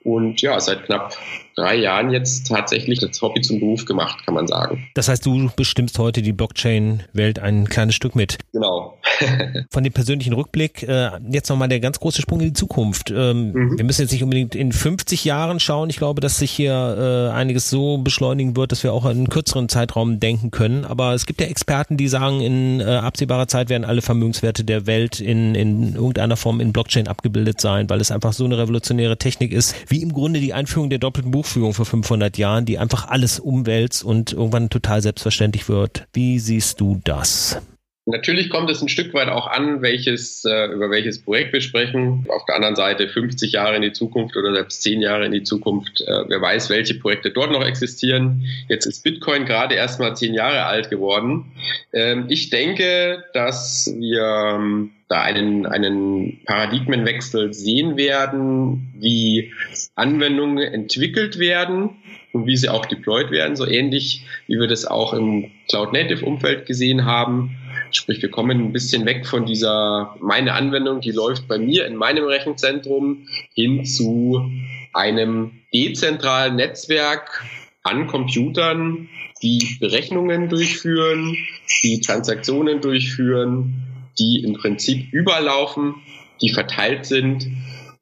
Und 0.06 0.42
ja, 0.42 0.58
seit 0.62 0.86
knapp 0.86 1.18
drei 1.56 1.76
Jahren 1.76 2.12
jetzt 2.12 2.48
tatsächlich 2.48 3.00
das 3.00 3.22
Hobby 3.22 3.42
zum 3.42 3.60
Beruf 3.60 3.86
gemacht, 3.86 4.26
kann 4.26 4.34
man 4.34 4.48
sagen. 4.48 4.88
Das 4.96 5.08
heißt, 5.08 5.26
du 5.26 5.50
bestimmst 5.56 6.00
heute 6.00 6.22
die 6.22 6.34
Blockchain-Welt 6.34 7.40
ein 7.40 7.68
kleines 7.68 7.96
Stück 7.96 8.16
mit. 8.16 8.38
Genau. 8.52 8.98
Von 9.70 9.84
dem 9.84 9.94
persönlichen 9.94 10.34
Rückblick, 10.34 10.84
äh, 10.84 11.12
jetzt 11.30 11.50
nochmal 11.50 11.70
der 11.70 11.80
ganz 11.80 12.00
große 12.00 12.22
Sprung 12.22 12.40
in 12.40 12.48
die 12.48 12.54
Zukunft. 12.54 13.12
Ähm, 13.12 13.52
mhm. 13.52 13.78
Wir 13.78 13.86
müssen 13.86 14.02
jetzt 14.02 14.12
nicht 14.12 14.24
unbedingt 14.24 14.56
in 14.56 14.72
50 14.72 15.26
Jahren 15.26 15.60
schauen. 15.60 15.90
Ich 15.90 15.98
glaube, 15.98 16.22
dass 16.22 16.38
sich 16.38 16.52
hier 16.52 17.30
äh, 17.32 17.34
einiges 17.34 17.70
so 17.70 17.98
beschleunigen 17.98 18.56
wird, 18.56 18.72
dass 18.72 18.84
wir 18.84 18.94
auch 18.94 19.06
in 19.06 19.12
einen 19.12 19.30
kürzeren 19.30 19.70
Zeitraum 19.70 20.20
denken 20.20 20.52
können. 20.52 20.86
Aber 20.86 21.14
es 21.14 21.26
gibt 21.26 21.42
ja 21.42 21.48
Experten, 21.48 21.98
die 21.98 22.08
sagen, 22.08 22.42
in 22.42 22.80
äh, 22.80 22.84
absehbarer 22.84 23.48
Zeit 23.48 23.70
werden 23.70 23.86
alle 23.86 24.02
Vermögenswerte 24.02 24.64
der 24.64 24.88
Welt 24.88 25.20
in, 25.20 25.56
in 25.56 25.96
irgendeiner 25.96 26.38
Form 26.38 26.60
in 26.60 26.74
Blockchain 26.74 27.08
abgebildet 27.08 27.62
sein, 27.62 27.90
weil 27.90 28.02
es 28.02 28.12
einfach 28.12 28.34
so 28.34 28.46
eine 28.46 28.58
revolutionäre 28.58 29.18
Technik 29.18 29.52
ist, 29.52 29.76
wie 29.88 30.02
im 30.02 30.14
Grunde 30.14 30.40
die 30.40 30.54
Einführung 30.54 30.90
der 30.90 31.00
doppelten 31.00 31.32
Buchführung 31.44 31.74
vor 31.74 31.86
500 31.86 32.38
Jahren, 32.38 32.66
die 32.66 32.80
einfach 32.80 33.10
alles 33.10 33.38
umwälzt 33.38 34.06
und 34.06 34.32
irgendwann 34.32 34.70
total 34.70 35.02
selbstverständlich 35.02 35.68
wird. 35.68 36.08
Wie 36.14 36.40
siehst 36.40 36.80
du 36.80 37.02
das? 37.04 37.58
Natürlich 38.06 38.50
kommt 38.50 38.70
es 38.70 38.82
ein 38.82 38.90
Stück 38.90 39.14
weit 39.14 39.30
auch 39.30 39.48
an, 39.48 39.82
welches, 39.82 40.44
äh, 40.44 40.66
über 40.74 40.90
welches 40.90 41.24
Projekt 41.24 41.54
wir 41.54 41.62
sprechen. 41.62 42.26
Auf 42.28 42.44
der 42.46 42.56
anderen 42.56 42.76
Seite 42.76 43.08
50 43.08 43.54
Jahre 43.54 43.78
in 43.78 43.82
die 43.82 43.94
Zukunft 43.94 44.36
oder 44.36 44.54
selbst 44.54 44.82
10 44.82 45.02
Jahre 45.02 45.26
in 45.26 45.32
die 45.32 45.44
Zukunft. 45.44 46.02
Äh, 46.02 46.26
wer 46.28 46.42
weiß, 46.42 46.70
welche 46.70 46.96
Projekte 46.96 47.32
dort 47.32 47.52
noch 47.52 47.66
existieren. 47.66 48.46
Jetzt 48.68 48.88
ist 48.88 49.04
Bitcoin 49.04 49.46
gerade 49.46 49.76
erst 49.76 50.02
mal 50.02 50.16
10 50.16 50.34
Jahre 50.34 50.66
alt 50.66 50.90
geworden. 50.90 51.54
Ähm, 51.94 52.26
ich 52.28 52.50
denke, 52.50 53.24
dass 53.34 53.94
wir 53.98 54.56
ähm, 54.56 54.92
da 55.08 55.22
einen, 55.22 55.66
einen 55.66 56.42
Paradigmenwechsel 56.46 57.54
sehen 57.54 57.96
werden, 57.96 58.94
wie 59.00 59.54
Anwendungen 59.96 60.58
entwickelt 60.58 61.40
werden 61.40 61.92
und 62.34 62.48
wie 62.48 62.58
sie 62.58 62.68
auch 62.68 62.86
deployed 62.86 63.32
werden, 63.32 63.56
so 63.56 63.66
ähnlich 63.66 64.26
wie 64.48 64.60
wir 64.60 64.68
das 64.68 64.86
auch 64.86 65.14
im 65.14 65.52
Cloud-Native-Umfeld 65.70 66.66
gesehen 66.66 67.06
haben. 67.06 67.56
Sprich, 67.96 68.22
wir 68.22 68.32
kommen 68.32 68.60
ein 68.60 68.74
bisschen 68.74 69.06
weg 69.06 69.28
von 69.28 69.46
dieser, 69.46 70.16
meine 70.20 70.54
Anwendung, 70.54 71.00
die 71.00 71.12
läuft 71.12 71.48
bei 71.48 71.60
mir 71.60 71.86
in 71.86 71.96
meinem 71.96 72.26
Rechenzentrum 72.26 73.28
hin 73.54 73.86
zu 73.86 74.50
einem 74.94 75.52
dezentralen 75.74 76.56
Netzwerk 76.56 77.44
an 77.84 78.08
Computern, 78.08 79.10
die 79.42 79.78
Berechnungen 79.80 80.50
durchführen, 80.50 81.38
die 81.84 82.02
Transaktionen 82.02 82.82
durchführen, 82.82 83.84
die 84.18 84.44
im 84.44 84.54
Prinzip 84.54 85.12
überlaufen, 85.12 85.96
die 86.42 86.52
verteilt 86.52 87.06
sind 87.06 87.48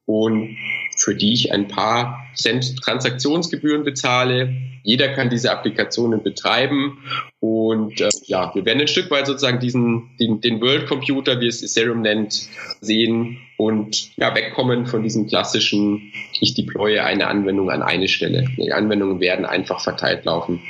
und 0.06 0.56
für 1.02 1.14
die 1.14 1.32
ich 1.32 1.52
ein 1.52 1.68
paar 1.68 2.24
Cent 2.34 2.76
Transaktionsgebühren 2.82 3.84
bezahle. 3.84 4.54
Jeder 4.84 5.08
kann 5.08 5.30
diese 5.30 5.50
Applikationen 5.50 6.22
betreiben 6.22 6.98
und 7.40 8.00
äh, 8.00 8.08
ja, 8.26 8.52
wir 8.54 8.64
werden 8.64 8.80
ein 8.80 8.88
Stück 8.88 9.10
weit 9.10 9.26
sozusagen 9.26 9.60
diesen 9.60 10.10
den, 10.18 10.40
den 10.40 10.60
World 10.60 10.86
Computer, 10.86 11.40
wie 11.40 11.46
es 11.46 11.62
Ethereum 11.62 12.02
nennt, 12.02 12.48
sehen 12.80 13.38
und 13.58 14.16
ja, 14.16 14.34
wegkommen 14.34 14.86
von 14.86 15.02
diesem 15.02 15.28
klassischen, 15.28 16.12
ich 16.40 16.54
deploye 16.54 17.00
eine 17.00 17.28
Anwendung 17.28 17.70
an 17.70 17.82
eine 17.82 18.08
Stelle. 18.08 18.48
Die 18.56 18.72
Anwendungen 18.72 19.20
werden 19.20 19.44
einfach 19.44 19.80
verteilt 19.80 20.24
laufen 20.24 20.60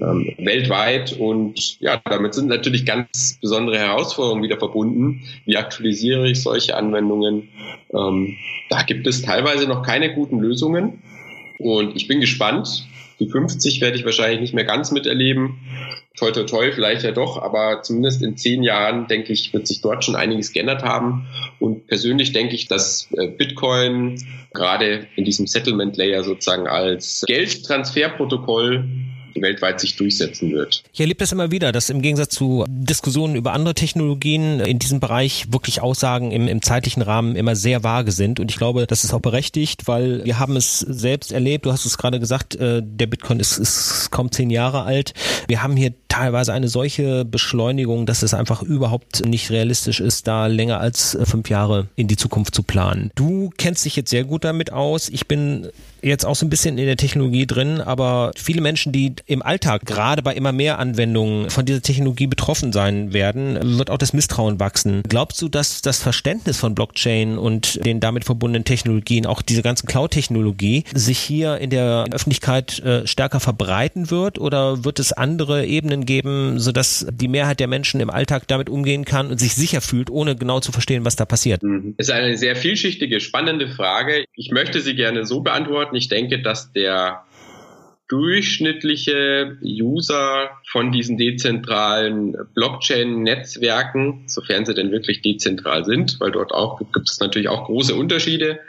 ähm, 0.00 0.34
weltweit 0.38 1.12
und 1.12 1.80
ja, 1.80 2.00
damit 2.04 2.34
sind 2.34 2.48
natürlich 2.48 2.86
ganz 2.86 3.38
besondere 3.40 3.78
Herausforderungen 3.78 4.42
wieder 4.42 4.58
verbunden. 4.58 5.22
Wie 5.44 5.56
aktualisiere 5.56 6.28
ich 6.28 6.42
solche 6.42 6.76
Anwendungen? 6.76 7.48
Ähm, 7.92 8.36
da 8.70 8.82
gibt 8.82 9.06
es 9.06 9.22
teilweise 9.22 9.66
noch 9.66 9.82
keine 9.82 10.14
guten 10.14 10.40
Lösungen 10.40 11.02
und 11.58 11.96
ich 11.96 12.06
bin 12.06 12.20
gespannt. 12.20 12.86
Die 13.20 13.28
50 13.28 13.80
werde 13.80 13.96
ich 13.96 14.04
wahrscheinlich 14.04 14.40
nicht 14.40 14.54
mehr 14.54 14.64
ganz 14.64 14.92
miterleben. 14.92 15.58
Toi, 16.16 16.30
toi, 16.30 16.44
toi, 16.44 16.70
vielleicht 16.72 17.02
ja 17.02 17.10
doch, 17.10 17.40
aber 17.40 17.82
zumindest 17.82 18.22
in 18.22 18.36
zehn 18.36 18.62
Jahren, 18.62 19.08
denke 19.08 19.32
ich, 19.32 19.52
wird 19.52 19.66
sich 19.66 19.80
dort 19.80 20.04
schon 20.04 20.14
einiges 20.14 20.52
geändert 20.52 20.82
haben. 20.82 21.26
Und 21.58 21.86
persönlich 21.88 22.32
denke 22.32 22.54
ich, 22.54 22.68
dass 22.68 23.08
äh, 23.16 23.28
Bitcoin 23.28 24.20
gerade 24.52 25.06
in 25.16 25.24
diesem 25.24 25.46
Settlement 25.46 25.96
Layer 25.96 26.22
sozusagen 26.22 26.68
als 26.68 27.24
Geldtransferprotokoll 27.26 28.84
weltweit 29.42 29.80
sich 29.80 29.96
durchsetzen 29.96 30.52
wird. 30.52 30.82
Ich 30.92 31.00
erlebe 31.00 31.18
das 31.18 31.32
immer 31.32 31.50
wieder, 31.50 31.72
dass 31.72 31.90
im 31.90 32.02
Gegensatz 32.02 32.34
zu 32.34 32.64
Diskussionen 32.68 33.34
über 33.36 33.52
andere 33.52 33.74
Technologien 33.74 34.60
in 34.60 34.78
diesem 34.78 35.00
Bereich 35.00 35.52
wirklich 35.52 35.80
Aussagen 35.80 36.30
im, 36.32 36.48
im 36.48 36.62
zeitlichen 36.62 37.02
Rahmen 37.02 37.36
immer 37.36 37.56
sehr 37.56 37.82
vage 37.84 38.12
sind. 38.12 38.40
Und 38.40 38.50
ich 38.50 38.56
glaube, 38.56 38.86
das 38.86 39.04
ist 39.04 39.12
auch 39.12 39.20
berechtigt, 39.20 39.86
weil 39.86 40.24
wir 40.24 40.38
haben 40.38 40.56
es 40.56 40.80
selbst 40.80 41.32
erlebt. 41.32 41.66
Du 41.66 41.72
hast 41.72 41.84
es 41.84 41.98
gerade 41.98 42.20
gesagt, 42.20 42.56
äh, 42.56 42.82
der 42.84 43.06
Bitcoin 43.06 43.40
ist, 43.40 43.58
ist 43.58 44.10
kaum 44.10 44.30
zehn 44.30 44.50
Jahre 44.50 44.82
alt. 44.82 45.14
Wir 45.46 45.62
haben 45.62 45.76
hier 45.76 45.92
teilweise 46.08 46.52
eine 46.52 46.68
solche 46.68 47.24
Beschleunigung, 47.24 48.06
dass 48.06 48.22
es 48.22 48.34
einfach 48.34 48.62
überhaupt 48.62 49.24
nicht 49.24 49.50
realistisch 49.50 50.00
ist, 50.00 50.26
da 50.26 50.46
länger 50.46 50.80
als 50.80 51.16
fünf 51.24 51.48
Jahre 51.48 51.88
in 51.96 52.08
die 52.08 52.16
Zukunft 52.16 52.54
zu 52.54 52.62
planen. 52.62 53.10
Du 53.14 53.50
kennst 53.56 53.84
dich 53.84 53.96
jetzt 53.96 54.10
sehr 54.10 54.24
gut 54.24 54.44
damit 54.44 54.72
aus. 54.72 55.08
Ich 55.08 55.26
bin 55.26 55.68
jetzt 56.02 56.24
auch 56.24 56.36
so 56.36 56.46
ein 56.46 56.50
bisschen 56.50 56.78
in 56.78 56.86
der 56.86 56.96
Technologie 56.96 57.46
drin, 57.46 57.80
aber 57.80 58.32
viele 58.36 58.60
Menschen, 58.60 58.92
die 58.92 59.14
im 59.28 59.42
Alltag 59.42 59.84
gerade 59.84 60.22
bei 60.22 60.34
immer 60.34 60.52
mehr 60.52 60.78
Anwendungen 60.78 61.50
von 61.50 61.66
dieser 61.66 61.82
Technologie 61.82 62.26
betroffen 62.26 62.72
sein 62.72 63.12
werden, 63.12 63.78
wird 63.78 63.90
auch 63.90 63.98
das 63.98 64.14
Misstrauen 64.14 64.58
wachsen. 64.58 65.02
Glaubst 65.06 65.40
du, 65.42 65.48
dass 65.48 65.82
das 65.82 66.02
Verständnis 66.02 66.56
von 66.56 66.74
Blockchain 66.74 67.36
und 67.36 67.84
den 67.84 68.00
damit 68.00 68.24
verbundenen 68.24 68.64
Technologien, 68.64 69.26
auch 69.26 69.42
diese 69.42 69.62
ganze 69.62 69.86
Cloud-Technologie, 69.86 70.84
sich 70.94 71.18
hier 71.18 71.58
in 71.58 71.68
der 71.68 72.06
Öffentlichkeit 72.10 72.78
äh, 72.80 73.06
stärker 73.06 73.38
verbreiten 73.38 74.10
wird 74.10 74.38
oder 74.38 74.84
wird 74.84 74.98
es 74.98 75.12
andere 75.12 75.66
Ebenen 75.66 76.06
geben, 76.06 76.58
sodass 76.58 77.06
die 77.10 77.28
Mehrheit 77.28 77.60
der 77.60 77.68
Menschen 77.68 78.00
im 78.00 78.08
Alltag 78.08 78.48
damit 78.48 78.70
umgehen 78.70 79.04
kann 79.04 79.30
und 79.30 79.38
sich 79.38 79.54
sicher 79.54 79.82
fühlt, 79.82 80.08
ohne 80.10 80.36
genau 80.36 80.60
zu 80.60 80.72
verstehen, 80.72 81.04
was 81.04 81.16
da 81.16 81.26
passiert? 81.26 81.62
Das 81.62 81.70
mhm. 81.70 81.94
ist 81.98 82.10
eine 82.10 82.36
sehr 82.38 82.56
vielschichtige, 82.56 83.20
spannende 83.20 83.68
Frage. 83.68 84.24
Ich 84.34 84.50
möchte 84.50 84.80
sie 84.80 84.94
gerne 84.94 85.26
so 85.26 85.40
beantworten. 85.40 85.96
Ich 85.96 86.08
denke, 86.08 86.40
dass 86.40 86.72
der 86.72 87.24
durchschnittliche 88.08 89.58
User 89.62 90.50
von 90.66 90.90
diesen 90.92 91.18
dezentralen 91.18 92.36
Blockchain-Netzwerken, 92.54 94.24
sofern 94.26 94.64
sie 94.64 94.72
denn 94.72 94.90
wirklich 94.90 95.20
dezentral 95.20 95.84
sind, 95.84 96.18
weil 96.18 96.32
dort 96.32 96.52
auch 96.52 96.78
gibt 96.78 97.10
es 97.10 97.20
natürlich 97.20 97.48
auch 97.48 97.66
große 97.66 97.94
Unterschiede, 97.94 98.60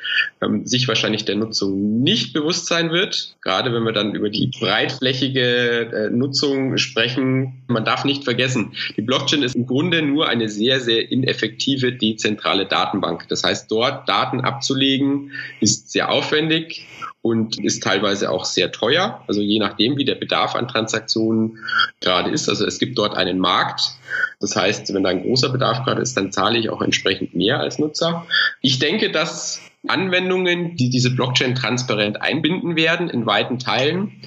ähm, 0.41 0.65
sich 0.65 0.89
wahrscheinlich 0.89 1.23
der 1.23 1.37
Nutzung 1.37 2.01
nicht 2.01 2.33
bewusst 2.33 2.65
sein 2.65 2.91
wird. 2.91 3.37
Gerade 3.41 3.73
wenn 3.73 3.83
wir 3.83 3.93
dann 3.93 4.13
über 4.13 4.29
die 4.29 4.51
breitflächige 4.59 5.39
äh, 5.41 6.09
Nutzung 6.09 6.77
sprechen, 6.77 7.63
man 7.67 7.85
darf 7.85 8.03
nicht 8.03 8.25
vergessen, 8.25 8.73
die 8.97 9.01
Blockchain 9.01 9.43
ist 9.43 9.55
im 9.55 9.65
Grunde 9.65 10.01
nur 10.01 10.27
eine 10.27 10.49
sehr, 10.49 10.81
sehr 10.81 11.09
ineffektive 11.11 11.93
dezentrale 11.93 12.65
Datenbank. 12.65 13.29
Das 13.29 13.45
heißt, 13.45 13.71
dort 13.71 14.09
Daten 14.09 14.41
abzulegen 14.41 15.31
ist 15.61 15.91
sehr 15.91 16.11
aufwendig 16.11 16.85
und 17.21 17.59
ist 17.63 17.83
teilweise 17.83 18.31
auch 18.31 18.45
sehr 18.45 18.71
teuer. 18.71 19.23
Also 19.27 19.41
je 19.41 19.59
nachdem, 19.59 19.97
wie 19.97 20.05
der 20.05 20.15
Bedarf 20.15 20.55
an 20.55 20.67
Transaktionen 20.67 21.57
gerade 21.99 22.29
ist. 22.29 22.47
Also 22.47 22.65
es 22.65 22.79
gibt 22.79 22.97
dort 22.97 23.15
einen 23.15 23.39
Markt. 23.39 23.91
Das 24.39 24.55
heißt, 24.55 24.93
wenn 24.93 25.03
da 25.03 25.09
ein 25.09 25.23
großer 25.23 25.49
Bedarf 25.49 25.83
gerade 25.83 26.01
ist, 26.01 26.15
dann 26.15 26.31
zahle 26.31 26.57
ich 26.57 26.69
auch 26.69 26.81
entsprechend 26.81 27.35
mehr 27.35 27.59
als 27.59 27.77
Nutzer. 27.77 28.25
Ich 28.61 28.79
denke, 28.79 29.11
dass 29.11 29.61
Anwendungen, 29.87 30.75
die 30.75 30.89
diese 30.89 31.11
Blockchain 31.11 31.55
transparent 31.55 32.21
einbinden 32.21 32.75
werden 32.75 33.09
in 33.09 33.25
weiten 33.25 33.59
Teilen 33.59 34.21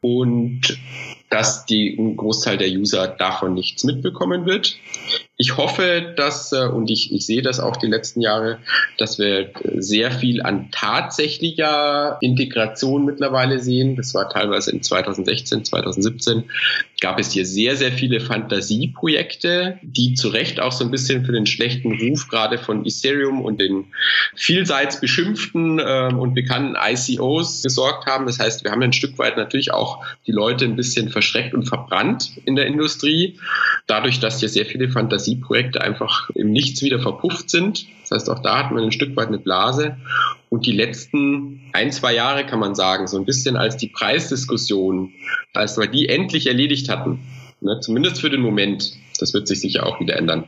und 0.00 0.78
dass 1.30 1.64
die, 1.64 1.96
ein 1.98 2.16
Großteil 2.16 2.58
der 2.58 2.68
User 2.68 3.06
davon 3.06 3.54
nichts 3.54 3.84
mitbekommen 3.84 4.46
wird. 4.46 4.76
Ich 5.40 5.56
hoffe, 5.56 6.12
dass, 6.16 6.52
äh, 6.52 6.66
und 6.66 6.90
ich, 6.90 7.14
ich 7.14 7.24
sehe 7.24 7.40
das 7.40 7.60
auch 7.60 7.78
die 7.78 7.86
letzten 7.86 8.20
Jahre, 8.20 8.58
dass 8.98 9.18
wir 9.18 9.50
sehr 9.78 10.10
viel 10.10 10.42
an 10.42 10.68
tatsächlicher 10.70 12.18
Integration 12.20 13.06
mittlerweile 13.06 13.58
sehen. 13.58 13.96
Das 13.96 14.12
war 14.12 14.28
teilweise 14.28 14.70
in 14.70 14.82
2016, 14.82 15.64
2017 15.64 16.44
gab 17.00 17.18
es 17.18 17.32
hier 17.32 17.46
sehr, 17.46 17.76
sehr 17.76 17.90
viele 17.90 18.20
Fantasieprojekte, 18.20 19.78
die 19.82 20.12
zu 20.12 20.28
Recht 20.28 20.60
auch 20.60 20.72
so 20.72 20.84
ein 20.84 20.90
bisschen 20.90 21.24
für 21.24 21.32
den 21.32 21.46
schlechten 21.46 21.98
Ruf 21.98 22.28
gerade 22.28 22.58
von 22.58 22.84
Ethereum 22.84 23.40
und 23.40 23.58
den 23.62 23.86
vielseits 24.36 25.00
beschimpften 25.00 25.78
äh, 25.78 26.10
und 26.12 26.34
bekannten 26.34 26.76
ICOs 26.78 27.62
gesorgt 27.62 28.04
haben. 28.04 28.26
Das 28.26 28.38
heißt, 28.38 28.62
wir 28.64 28.70
haben 28.70 28.82
ein 28.82 28.92
Stück 28.92 29.18
weit 29.18 29.38
natürlich 29.38 29.72
auch 29.72 30.04
die 30.26 30.32
Leute 30.32 30.66
ein 30.66 30.76
bisschen 30.76 31.08
verschreckt 31.08 31.54
und 31.54 31.66
verbrannt 31.66 32.32
in 32.44 32.56
der 32.56 32.66
Industrie, 32.66 33.38
dadurch, 33.86 34.20
dass 34.20 34.40
hier 34.40 34.50
sehr 34.50 34.66
viele 34.66 34.90
Fantasien 35.34 35.40
Fantasieprojekte 35.40 35.80
einfach 35.80 36.30
im 36.34 36.52
Nichts 36.52 36.82
wieder 36.82 36.98
verpufft 36.98 37.50
sind. 37.50 37.86
Das 38.02 38.10
heißt, 38.12 38.30
auch 38.30 38.40
da 38.40 38.58
hatten 38.58 38.76
wir 38.76 38.82
ein 38.82 38.92
Stück 38.92 39.16
weit 39.16 39.28
eine 39.28 39.38
Blase. 39.38 39.96
Und 40.48 40.66
die 40.66 40.72
letzten 40.72 41.60
ein, 41.72 41.92
zwei 41.92 42.14
Jahre 42.14 42.44
kann 42.44 42.58
man 42.58 42.74
sagen, 42.74 43.06
so 43.06 43.16
ein 43.16 43.24
bisschen 43.24 43.56
als 43.56 43.76
die 43.76 43.88
Preisdiskussion, 43.88 45.12
als 45.54 45.78
wir 45.78 45.86
die 45.86 46.08
endlich 46.08 46.46
erledigt 46.46 46.88
hatten, 46.88 47.20
ne, 47.60 47.78
zumindest 47.80 48.20
für 48.20 48.30
den 48.30 48.40
Moment, 48.40 48.92
das 49.20 49.34
wird 49.34 49.48
sich 49.48 49.60
sicher 49.60 49.86
auch 49.86 50.00
wieder 50.00 50.16
ändern. 50.16 50.44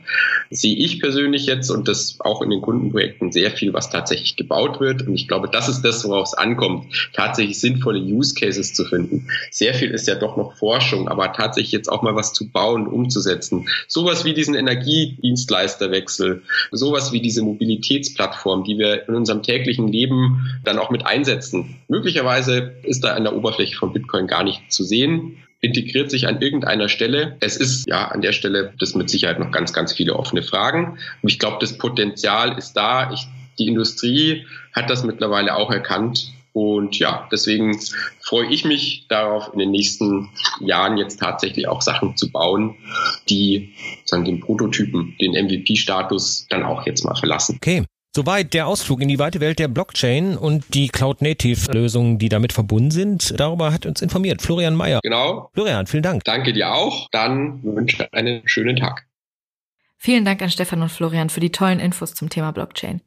Sehe 0.49 0.75
ich 0.75 0.99
persönlich 0.99 1.45
jetzt 1.45 1.69
und 1.69 1.87
das 1.87 2.17
auch 2.19 2.41
in 2.41 2.49
den 2.49 2.61
Kundenprojekten 2.61 3.31
sehr 3.31 3.51
viel, 3.51 3.73
was 3.73 3.89
tatsächlich 3.89 4.35
gebaut 4.35 4.79
wird. 4.79 5.07
Und 5.07 5.15
ich 5.15 5.27
glaube, 5.27 5.49
das 5.51 5.69
ist 5.69 5.81
das, 5.81 6.03
worauf 6.05 6.27
es 6.27 6.33
ankommt, 6.33 6.93
tatsächlich 7.13 7.59
sinnvolle 7.59 7.99
Use 7.99 8.33
Cases 8.33 8.73
zu 8.73 8.85
finden. 8.85 9.27
Sehr 9.51 9.73
viel 9.73 9.91
ist 9.91 10.07
ja 10.07 10.15
doch 10.15 10.37
noch 10.37 10.57
Forschung, 10.57 11.07
aber 11.07 11.33
tatsächlich 11.33 11.71
jetzt 11.71 11.89
auch 11.89 12.01
mal 12.01 12.15
was 12.15 12.33
zu 12.33 12.49
bauen, 12.49 12.87
umzusetzen. 12.87 13.67
Sowas 13.87 14.25
wie 14.25 14.33
diesen 14.33 14.55
Energiedienstleisterwechsel, 14.55 16.43
sowas 16.71 17.11
wie 17.11 17.21
diese 17.21 17.43
Mobilitätsplattform, 17.43 18.63
die 18.63 18.77
wir 18.77 19.07
in 19.07 19.15
unserem 19.15 19.43
täglichen 19.43 19.87
Leben 19.87 20.59
dann 20.63 20.79
auch 20.79 20.89
mit 20.89 21.05
einsetzen. 21.05 21.75
Möglicherweise 21.87 22.73
ist 22.83 23.03
da 23.03 23.13
an 23.13 23.23
der 23.23 23.35
Oberfläche 23.35 23.75
von 23.75 23.93
Bitcoin 23.93 24.27
gar 24.27 24.43
nicht 24.43 24.71
zu 24.71 24.83
sehen 24.83 25.37
integriert 25.63 26.11
sich 26.11 26.27
an 26.27 26.41
irgendeiner 26.41 26.89
Stelle. 26.89 27.37
Es 27.39 27.55
ist 27.55 27.87
ja 27.87 28.09
an 28.09 28.21
der 28.21 28.33
Stelle 28.33 28.73
das 28.79 28.95
mit 28.95 29.09
Sicherheit 29.09 29.39
noch 29.39 29.51
ganz, 29.51 29.71
ganz 29.71 29.93
viele 29.93 30.15
offene 30.15 30.43
Fragen. 30.43 30.99
Und 31.21 31.31
ich 31.31 31.39
glaube, 31.39 31.57
das 31.61 31.77
Potenzial 31.77 32.57
ist 32.57 32.73
da. 32.73 33.11
Ich, 33.13 33.25
die 33.57 33.67
Industrie 33.67 34.45
hat 34.73 34.89
das 34.89 35.03
mittlerweile 35.03 35.55
auch 35.55 35.71
erkannt 35.71 36.33
Und 36.53 36.99
ja, 36.99 37.27
deswegen 37.31 37.79
freue 38.21 38.47
ich 38.47 38.63
mich 38.63 39.07
darauf, 39.09 39.51
in 39.53 39.59
den 39.59 39.71
nächsten 39.71 40.29
Jahren 40.59 40.97
jetzt 40.97 41.19
tatsächlich 41.19 41.67
auch 41.67 41.81
Sachen 41.81 42.15
zu 42.15 42.31
bauen, 42.31 42.75
die 43.27 43.73
sagen, 44.05 44.23
den 44.23 44.39
Prototypen, 44.39 45.15
den 45.19 45.31
MVP-Status 45.31 46.45
dann 46.49 46.63
auch 46.63 46.85
jetzt 46.85 47.03
mal 47.03 47.15
verlassen. 47.15 47.55
Okay. 47.55 47.85
Soweit 48.15 48.53
der 48.53 48.67
Ausflug 48.67 49.01
in 49.01 49.07
die 49.07 49.17
weite 49.17 49.39
Welt 49.39 49.57
der 49.57 49.67
Blockchain 49.67 50.37
und 50.37 50.63
die 50.75 50.87
Cloud-Native-Lösungen, 50.87 52.19
die 52.19 52.29
damit 52.29 52.53
verbunden 52.53 52.91
sind. 52.91 53.33
Darüber 53.39 53.73
hat 53.73 53.87
uns 53.87 54.03
informiert 54.03 54.43
Florian 54.43 54.75
Mayer. 54.75 54.99
Genau. 55.01 55.49
Florian, 55.55 55.87
vielen 55.87 56.03
Dank. 56.03 56.23
Danke 56.23 56.53
dir 56.53 56.71
auch. 56.71 57.09
Dann 57.11 57.63
wünsche 57.63 58.03
ich 58.03 58.13
einen 58.13 58.47
schönen 58.47 58.75
Tag. 58.75 59.07
Vielen 59.97 60.25
Dank 60.25 60.43
an 60.43 60.51
Stefan 60.51 60.83
und 60.83 60.91
Florian 60.91 61.31
für 61.31 61.39
die 61.39 61.51
tollen 61.51 61.79
Infos 61.79 62.13
zum 62.13 62.29
Thema 62.29 62.51
Blockchain. 62.51 63.01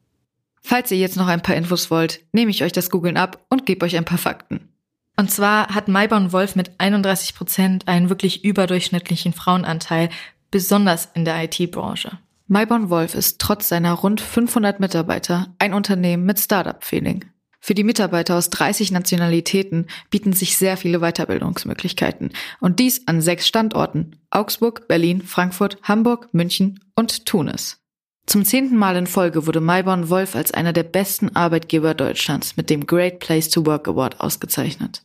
Falls 0.61 0.91
ihr 0.91 0.97
jetzt 0.97 1.15
noch 1.15 1.27
ein 1.27 1.41
paar 1.41 1.55
Infos 1.55 1.89
wollt, 1.89 2.19
nehme 2.33 2.51
ich 2.51 2.61
euch 2.63 2.73
das 2.73 2.89
Googlen 2.89 3.15
ab 3.15 3.45
und 3.47 3.65
gebe 3.65 3.85
euch 3.85 3.95
ein 3.95 4.03
paar 4.03 4.17
Fakten. 4.17 4.67
Und 5.15 5.31
zwar 5.31 5.73
hat 5.73 5.87
Maibaum 5.87 6.33
Wolf 6.33 6.57
mit 6.57 6.71
31 6.79 7.33
Prozent 7.33 7.87
einen 7.87 8.09
wirklich 8.09 8.43
überdurchschnittlichen 8.43 9.31
Frauenanteil, 9.31 10.09
besonders 10.51 11.07
in 11.13 11.23
der 11.23 11.41
IT-Branche. 11.45 12.19
Maiborn 12.49 12.89
Wolf 12.89 13.13
ist 13.13 13.39
trotz 13.39 13.67
seiner 13.67 13.91
rund 13.91 14.21
500 14.21 14.79
Mitarbeiter 14.79 15.53
ein 15.59 15.73
Unternehmen 15.73 16.25
mit 16.25 16.39
Startup-Feeling. 16.39 17.25
Für 17.59 17.73
die 17.73 17.83
Mitarbeiter 17.83 18.37
aus 18.37 18.49
30 18.49 18.93
Nationalitäten 18.93 19.87
bieten 20.09 20.31
sich 20.31 20.55
sehr 20.55 20.77
viele 20.77 20.99
Weiterbildungsmöglichkeiten 20.99 22.31
und 22.61 22.79
dies 22.79 23.05
an 23.05 23.19
sechs 23.19 23.47
Standorten 23.47 24.15
Augsburg, 24.29 24.87
Berlin, 24.87 25.21
Frankfurt, 25.21 25.77
Hamburg, 25.83 26.29
München 26.31 26.79
und 26.95 27.25
Tunis. 27.25 27.81
Zum 28.27 28.45
zehnten 28.45 28.77
Mal 28.77 28.95
in 28.95 29.07
Folge 29.07 29.45
wurde 29.45 29.59
Maiborn 29.59 30.09
Wolf 30.09 30.33
als 30.33 30.53
einer 30.53 30.71
der 30.71 30.83
besten 30.83 31.35
Arbeitgeber 31.35 31.95
Deutschlands 31.95 32.55
mit 32.55 32.69
dem 32.69 32.87
Great 32.87 33.19
Place 33.19 33.49
to 33.49 33.65
Work 33.65 33.89
Award 33.89 34.21
ausgezeichnet. 34.21 35.03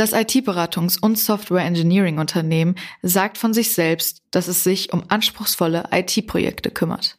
Das 0.00 0.14
IT-Beratungs- 0.14 0.98
und 0.98 1.18
Software-Engineering-Unternehmen 1.18 2.76
sagt 3.02 3.36
von 3.36 3.52
sich 3.52 3.74
selbst, 3.74 4.22
dass 4.30 4.48
es 4.48 4.64
sich 4.64 4.94
um 4.94 5.04
anspruchsvolle 5.08 5.90
IT-Projekte 5.92 6.70
kümmert. 6.70 7.18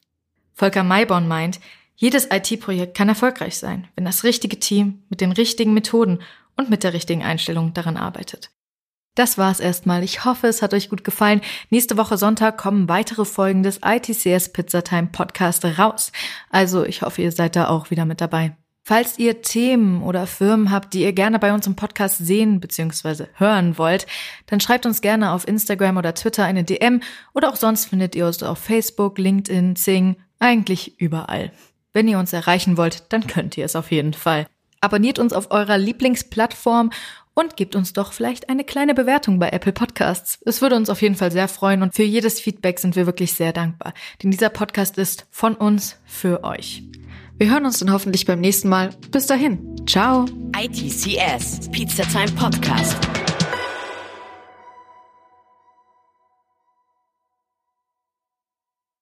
Volker 0.56 0.82
Mayborn 0.82 1.28
meint, 1.28 1.60
jedes 1.96 2.30
IT-Projekt 2.32 2.98
kann 2.98 3.08
erfolgreich 3.08 3.58
sein, 3.58 3.88
wenn 3.94 4.06
das 4.06 4.24
richtige 4.24 4.60
Team 4.60 5.04
mit 5.10 5.22
den 5.22 5.32
richtigen 5.32 5.76
Methoden 5.76 6.24
und 6.58 6.72
mit 6.72 6.82
der 6.82 6.94
richtigen 6.94 7.22
Einstellung 7.22 7.76
daran 7.76 7.98
arbeitet. 7.98 8.50
Das 9.14 9.38
war's 9.38 9.60
erstmal. 9.60 10.04
Ich 10.04 10.26
hoffe, 10.26 10.48
es 10.48 10.64
hat 10.64 10.74
euch 10.74 10.90
gut 10.90 11.04
gefallen. 11.04 11.42
Nächste 11.70 11.98
Woche 11.98 12.18
Sonntag 12.18 12.58
kommen 12.58 12.90
weitere 12.90 13.26
Folgen 13.26 13.62
des 13.62 13.82
ITCS 13.86 14.54
Pizzatime 14.54 15.10
Podcast 15.12 15.64
raus. 15.78 16.12
Also 16.50 16.84
ich 16.84 17.04
hoffe, 17.04 17.22
ihr 17.22 17.32
seid 17.32 17.56
da 17.56 17.68
auch 17.68 17.92
wieder 17.92 18.06
mit 18.06 18.22
dabei. 18.22 18.56
Falls 18.84 19.20
ihr 19.20 19.44
Themen 19.44 20.02
oder 20.02 20.26
Firmen 20.26 20.72
habt, 20.72 20.94
die 20.94 21.04
ihr 21.04 21.14
gerne 21.14 21.38
bei 21.38 21.54
uns 21.54 21.68
im 21.68 21.76
Podcast 21.76 22.18
sehen 22.18 22.60
bzw. 22.60 23.26
hören 23.36 23.78
wollt, 23.78 24.08
dann 24.48 24.60
schreibt 24.60 24.88
uns 24.88 25.02
gerne 25.02 25.32
auf 25.32 25.48
Instagram 25.48 25.98
oder 25.98 26.16
Twitter 26.16 26.46
eine 26.46 26.64
DM 26.64 27.02
oder 27.34 27.50
auch 27.50 27.56
sonst 27.56 27.86
findet 27.86 28.16
ihr 28.16 28.26
uns 28.26 28.42
auf 28.42 28.58
Facebook, 28.58 29.20
LinkedIn, 29.20 29.76
Zing, 29.76 30.16
eigentlich 30.40 31.00
überall. 31.00 31.52
Wenn 31.94 32.08
ihr 32.08 32.18
uns 32.18 32.34
erreichen 32.34 32.76
wollt, 32.76 33.04
dann 33.10 33.28
könnt 33.28 33.56
ihr 33.56 33.66
es 33.66 33.76
auf 33.76 33.92
jeden 33.92 34.14
Fall. 34.14 34.48
Abonniert 34.80 35.20
uns 35.20 35.34
auf 35.34 35.52
eurer 35.52 35.78
Lieblingsplattform 35.78 36.90
und 37.36 37.56
gebt 37.56 37.76
uns 37.76 37.94
doch 37.94 38.14
vielleicht 38.14 38.50
eine 38.50 38.64
kleine 38.64 38.96
Bewertung 38.96 39.38
bei 39.38 39.50
Apple 39.50 39.74
Podcasts. 39.74 40.40
Es 40.44 40.62
würde 40.62 40.76
uns 40.76 40.90
auf 40.90 41.04
jeden 41.04 41.16
Fall 41.16 41.32
sehr 41.32 41.48
freuen 41.48 41.84
und 41.84 41.94
für 41.94 42.04
jedes 42.04 42.40
Feedback 42.40 42.80
sind 42.80 42.96
wir 42.96 43.06
wirklich 43.06 43.34
sehr 43.34 43.54
dankbar, 43.54 43.94
denn 44.24 44.32
dieser 44.32 44.50
Podcast 44.50 44.98
ist 44.98 45.28
von 45.30 45.54
uns 45.56 45.98
für 46.06 46.44
euch. 46.44 46.84
Wir 47.42 47.50
hören 47.50 47.66
uns 47.66 47.80
dann 47.80 47.92
hoffentlich 47.92 48.28
beim 48.28 48.40
nächsten 48.40 48.70
Mal. 48.70 48.92
Bis 49.10 49.26
dahin. 49.26 49.76
Ciao. 49.88 50.28
ITCS, 50.56 51.72
Pizza 51.72 52.04
Time 52.04 52.32
Podcast. 52.34 53.00